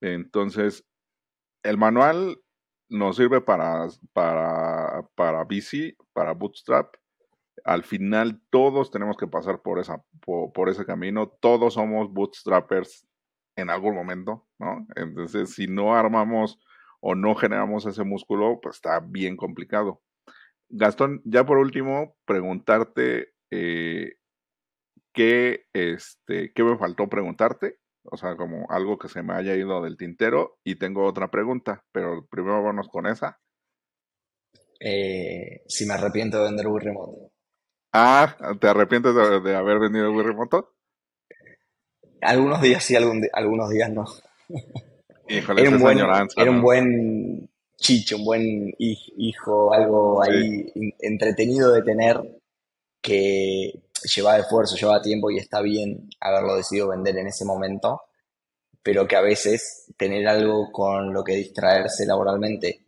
[0.00, 0.84] Entonces,
[1.64, 2.40] el manual
[2.88, 6.94] nos sirve para, para, para VC, para Bootstrap,
[7.64, 13.06] al final todos tenemos que pasar por, esa, por, ese camino, todos somos bootstrappers
[13.56, 14.86] en algún momento, ¿no?
[14.94, 16.58] Entonces, si no armamos
[17.00, 20.02] o no generamos ese músculo, pues está bien complicado.
[20.68, 24.16] Gastón, ya por último, preguntarte eh,
[25.12, 29.82] qué, este, qué me faltó preguntarte, o sea, como algo que se me haya ido
[29.82, 33.40] del tintero, y tengo otra pregunta, pero primero vamos con esa.
[34.80, 37.32] Eh, si me arrepiento de vender Remote.
[37.92, 40.74] Ah, ¿te arrepientes de, haber venido muy remoto?
[42.20, 44.04] Algunos días sí, algunos días no.
[45.28, 45.98] Híjole, era un, buen,
[46.36, 52.20] era un buen chicho, un buen hijo, algo ahí entretenido de tener
[53.00, 53.82] que
[54.14, 58.02] lleva esfuerzo, lleva tiempo y está bien haberlo decidido vender en ese momento,
[58.82, 62.84] pero que a veces tener algo con lo que distraerse laboralmente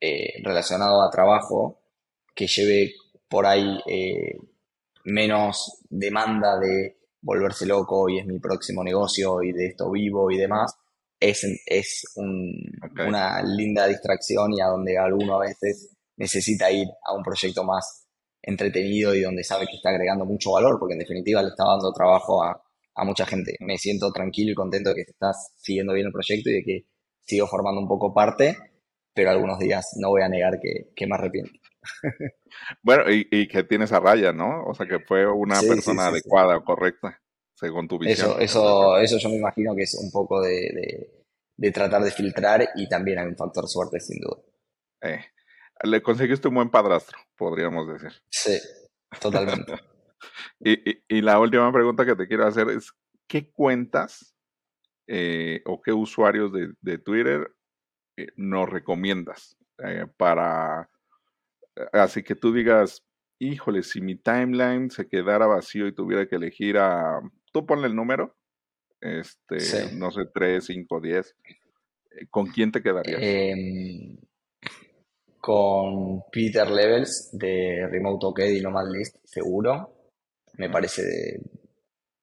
[0.00, 1.78] eh, relacionado a trabajo
[2.34, 2.94] que lleve
[3.28, 4.38] por ahí eh,
[5.04, 10.36] menos demanda de volverse loco y es mi próximo negocio y de esto vivo y
[10.36, 10.74] demás,
[11.18, 17.22] es, es una linda distracción y a donde alguno a veces necesita ir a un
[17.22, 18.06] proyecto más
[18.42, 21.92] entretenido y donde sabe que está agregando mucho valor, porque en definitiva le está dando
[21.92, 22.62] trabajo a,
[23.04, 23.56] mucha gente.
[23.60, 26.86] Me siento tranquilo y contento de que estás siguiendo bien el proyecto y de que
[27.20, 28.56] sigo formando un poco parte,
[29.12, 31.60] pero algunos días no voy a negar que, que me arrepiento.
[32.82, 34.64] Bueno, y, que tienes a raya, ¿no?
[34.64, 37.20] O sea, que fue una persona adecuada, correcta,
[37.54, 38.30] según tu visión.
[38.30, 41.10] Eso, eso, eso yo me imagino que es un poco de,
[41.72, 44.42] tratar de filtrar y también hay un factor suerte, sin duda.
[45.02, 45.24] Eh,
[45.84, 48.12] le conseguiste un buen padrastro, podríamos decir.
[48.30, 48.58] Sí,
[49.20, 49.74] totalmente.
[50.60, 52.92] y, la última pregunta que te quiero hacer es,
[53.28, 54.34] ¿qué cuentas
[55.06, 57.54] eh, o qué usuarios de, Twitter
[58.16, 59.56] eh, nos recomiendas
[60.16, 60.88] para,
[61.92, 63.04] así que tú digas,
[63.38, 67.20] híjole, si mi timeline se quedara vacío y tuviera que elegir a,
[67.52, 68.36] tú ponle el número,
[69.00, 71.36] este, no sé, 3, 5, 10,
[72.30, 73.20] ¿con quién te quedarías?
[73.20, 74.16] Em,
[75.38, 79.92] con Peter Levels de Remote OK y Nomad List, seguro.
[80.54, 81.02] Me parece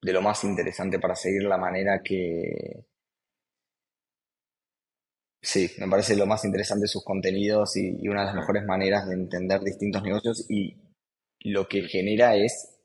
[0.01, 2.85] de, lo más interesante para seguir la manera que...
[5.43, 9.15] Sí, me parece lo más interesante sus contenidos y, una de las mejores maneras de
[9.15, 10.77] entender distintos negocios y
[11.41, 12.79] lo que genera es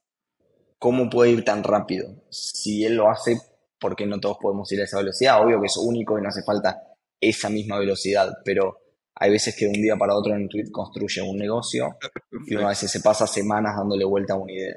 [0.76, 2.08] cómo puede ir tan rápido.
[2.30, 3.38] Si él lo hace,
[3.78, 5.40] ¿por qué no todos podemos ir a esa velocidad?
[5.40, 6.82] Obvio que es único y no hace falta
[7.20, 8.76] esa misma velocidad, pero
[9.14, 11.96] hay veces que de un día para otro en tweet construye un negocio
[12.44, 14.76] y uno a veces se pasa semanas dándole vuelta a una idea.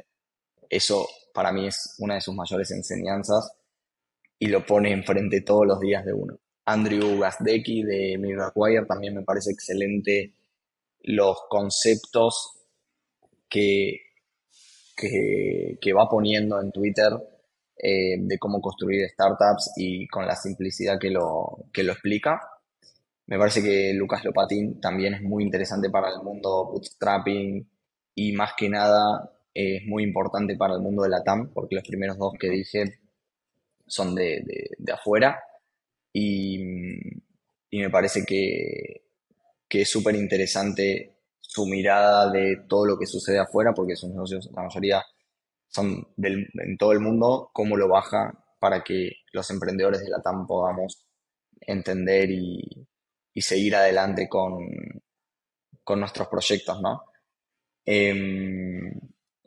[0.70, 3.54] Eso para mí es una de sus mayores enseñanzas
[4.38, 6.38] y lo pone enfrente todos los días de uno.
[6.66, 10.34] Andrew Gazdecki de Mirrorwire también me parece excelente
[11.04, 12.58] los conceptos
[13.50, 14.02] que,
[14.96, 17.12] que, va poniendo en Twitter
[17.78, 22.40] eh, de cómo construir startups y con la simplicidad que lo, que lo explica.
[23.26, 27.68] Me parece que Lucas Lopatín también es muy interesante para el mundo bootstrapping
[28.16, 31.88] y más que nada es muy importante para el mundo de la TAM, porque los
[31.88, 33.00] primeros dos que dije
[33.86, 34.44] son de,
[34.94, 35.42] afuera
[36.14, 36.58] y,
[37.72, 39.04] me parece que,
[39.68, 44.50] que es súper interesante su mirada de todo lo que sucede afuera, porque sus negocios,
[44.54, 45.04] la mayoría
[45.68, 50.46] son en todo el mundo, cómo lo baja para que los emprendedores de la TAM
[50.46, 51.06] podamos
[51.62, 52.88] entender y,
[53.34, 54.68] y seguir adelante con,
[55.84, 57.04] con nuestros proyectos, ¿no?
[57.86, 58.94] Em,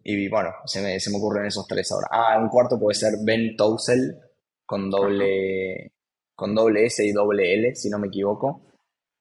[0.03, 2.09] y bueno, se me, se me, ocurren esos tres ahora.
[2.11, 4.19] Ah, un cuarto puede ser Ben Tousell
[4.67, 5.94] con doble,
[6.35, 8.63] con doble S y doble L, si no me equivoco,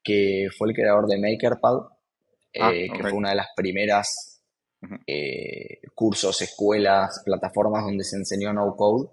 [0.03, 1.77] que fue el creador de MakerPad,
[2.59, 4.41] ah, eh, que fue una de las primeras
[5.07, 9.09] eh, cursos, escuelas, plataformas donde se enseñó no code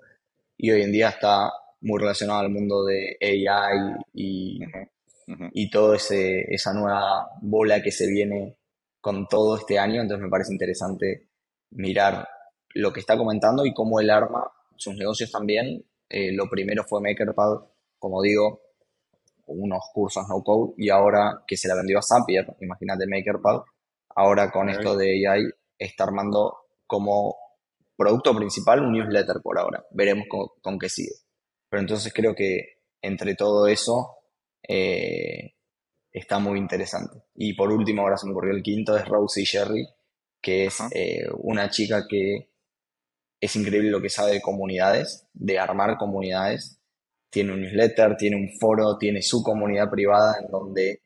[0.57, 4.61] y hoy en día está muy relacionado al mundo de AI y,
[5.53, 8.57] y toda esa nueva bola que se viene
[9.01, 10.03] con todo este año.
[10.03, 11.29] Entonces me parece interesante
[11.71, 12.29] mirar
[12.75, 15.85] lo que está comentando y cómo él arma sus negocios también.
[16.09, 17.61] Eh, lo primero fue MakerPad,
[18.01, 18.63] como digo,
[19.47, 23.61] unos cursos no code y ahora que se la vendió a Zapier, imagínate MakerPad,
[24.17, 25.45] ahora con esto de AI
[25.79, 27.37] está armando como
[27.97, 29.85] producto principal un newsletter por ahora.
[29.93, 31.15] Veremos con, con qué sigue.
[31.69, 34.17] Pero entonces creo que entre todo eso
[34.67, 35.55] eh,
[36.13, 37.23] está muy interesante.
[37.35, 39.87] Y por último, ahora se me ocurrió el quinto, es Rosie Sherry,
[40.41, 42.51] que es eh, una chica que
[43.41, 46.80] es increíble lo que sabe de comunidades, de armar comunidades.
[47.31, 51.03] Tiene un newsletter, tiene un foro, tiene su comunidad privada en donde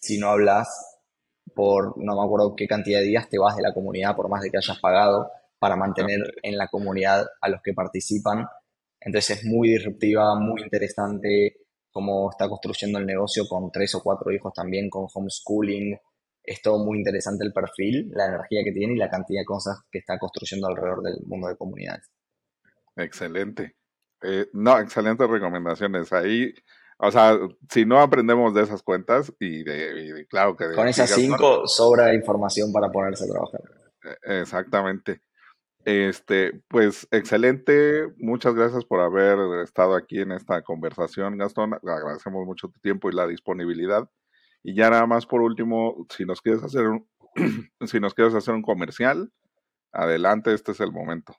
[0.00, 0.68] si no hablas
[1.54, 4.42] por no me acuerdo qué cantidad de días te vas de la comunidad por más
[4.42, 8.46] de que hayas pagado para mantener en la comunidad a los que participan.
[9.00, 11.56] Entonces es muy disruptiva, muy interesante,
[11.90, 15.98] cómo está construyendo el negocio con tres o cuatro hijos también, con homeschooling.
[16.42, 19.80] Es todo muy interesante el perfil, la energía que tiene y la cantidad de cosas
[19.90, 22.10] que está construyendo alrededor del mundo de comunidades.
[22.96, 23.77] Excelente.
[24.22, 26.12] Eh, no, excelentes recomendaciones.
[26.12, 26.52] Ahí,
[26.98, 27.38] o sea,
[27.70, 30.72] si no aprendemos de esas cuentas y de, claro que...
[30.74, 33.60] Con esas cinco sobra información para ponerse a trabajar.
[34.24, 35.22] E, exactamente.
[35.84, 41.74] Este, pues excelente, muchas gracias por haber estado aquí en esta conversación, Gastón.
[41.74, 44.10] Agradecemos mucho tu tiempo y la disponibilidad.
[44.62, 47.08] Y ya nada más por último, si nos quieres hacer un,
[47.86, 49.32] si nos quieres hacer un comercial,
[49.92, 51.34] adelante, este es el momento.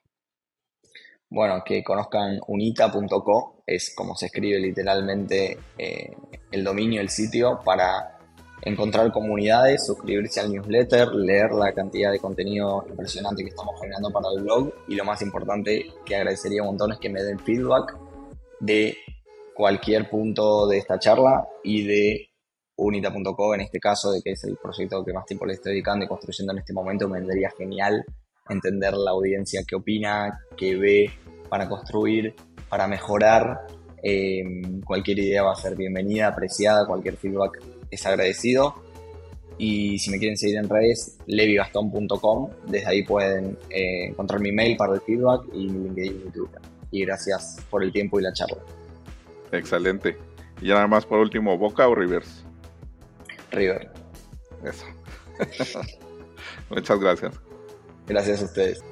[1.32, 6.12] Bueno, que conozcan unita.co, es como se escribe literalmente eh,
[6.50, 8.18] el dominio, el sitio, para
[8.62, 14.26] encontrar comunidades, suscribirse al newsletter, leer la cantidad de contenido impresionante que estamos generando para
[14.36, 14.74] el blog.
[14.88, 17.96] Y lo más importante que agradecería un montón es que me den feedback
[18.58, 18.96] de
[19.54, 22.30] cualquier punto de esta charla y de
[22.74, 26.04] unita.co en este caso, de que es el proyecto que más tiempo le estoy dedicando
[26.04, 28.04] y construyendo en este momento, me vendría genial
[28.50, 31.10] entender la audiencia qué opina, qué ve
[31.48, 32.34] para construir,
[32.68, 33.66] para mejorar.
[34.02, 34.42] Eh,
[34.84, 38.74] cualquier idea va a ser bienvenida, apreciada, cualquier feedback es agradecido.
[39.58, 42.50] Y si me quieren seguir en redes, levigaston.com.
[42.66, 46.60] Desde ahí pueden eh, encontrar mi mail para el feedback y mi LinkedIn y Twitter.
[46.90, 48.56] Y gracias por el tiempo y la charla.
[49.52, 50.16] Excelente.
[50.62, 52.44] Y nada más por último, ¿Boca o Rivers?
[53.50, 53.90] River.
[54.64, 54.86] Eso.
[56.70, 57.49] Muchas gracias.
[58.10, 58.82] Gracias a ustedes.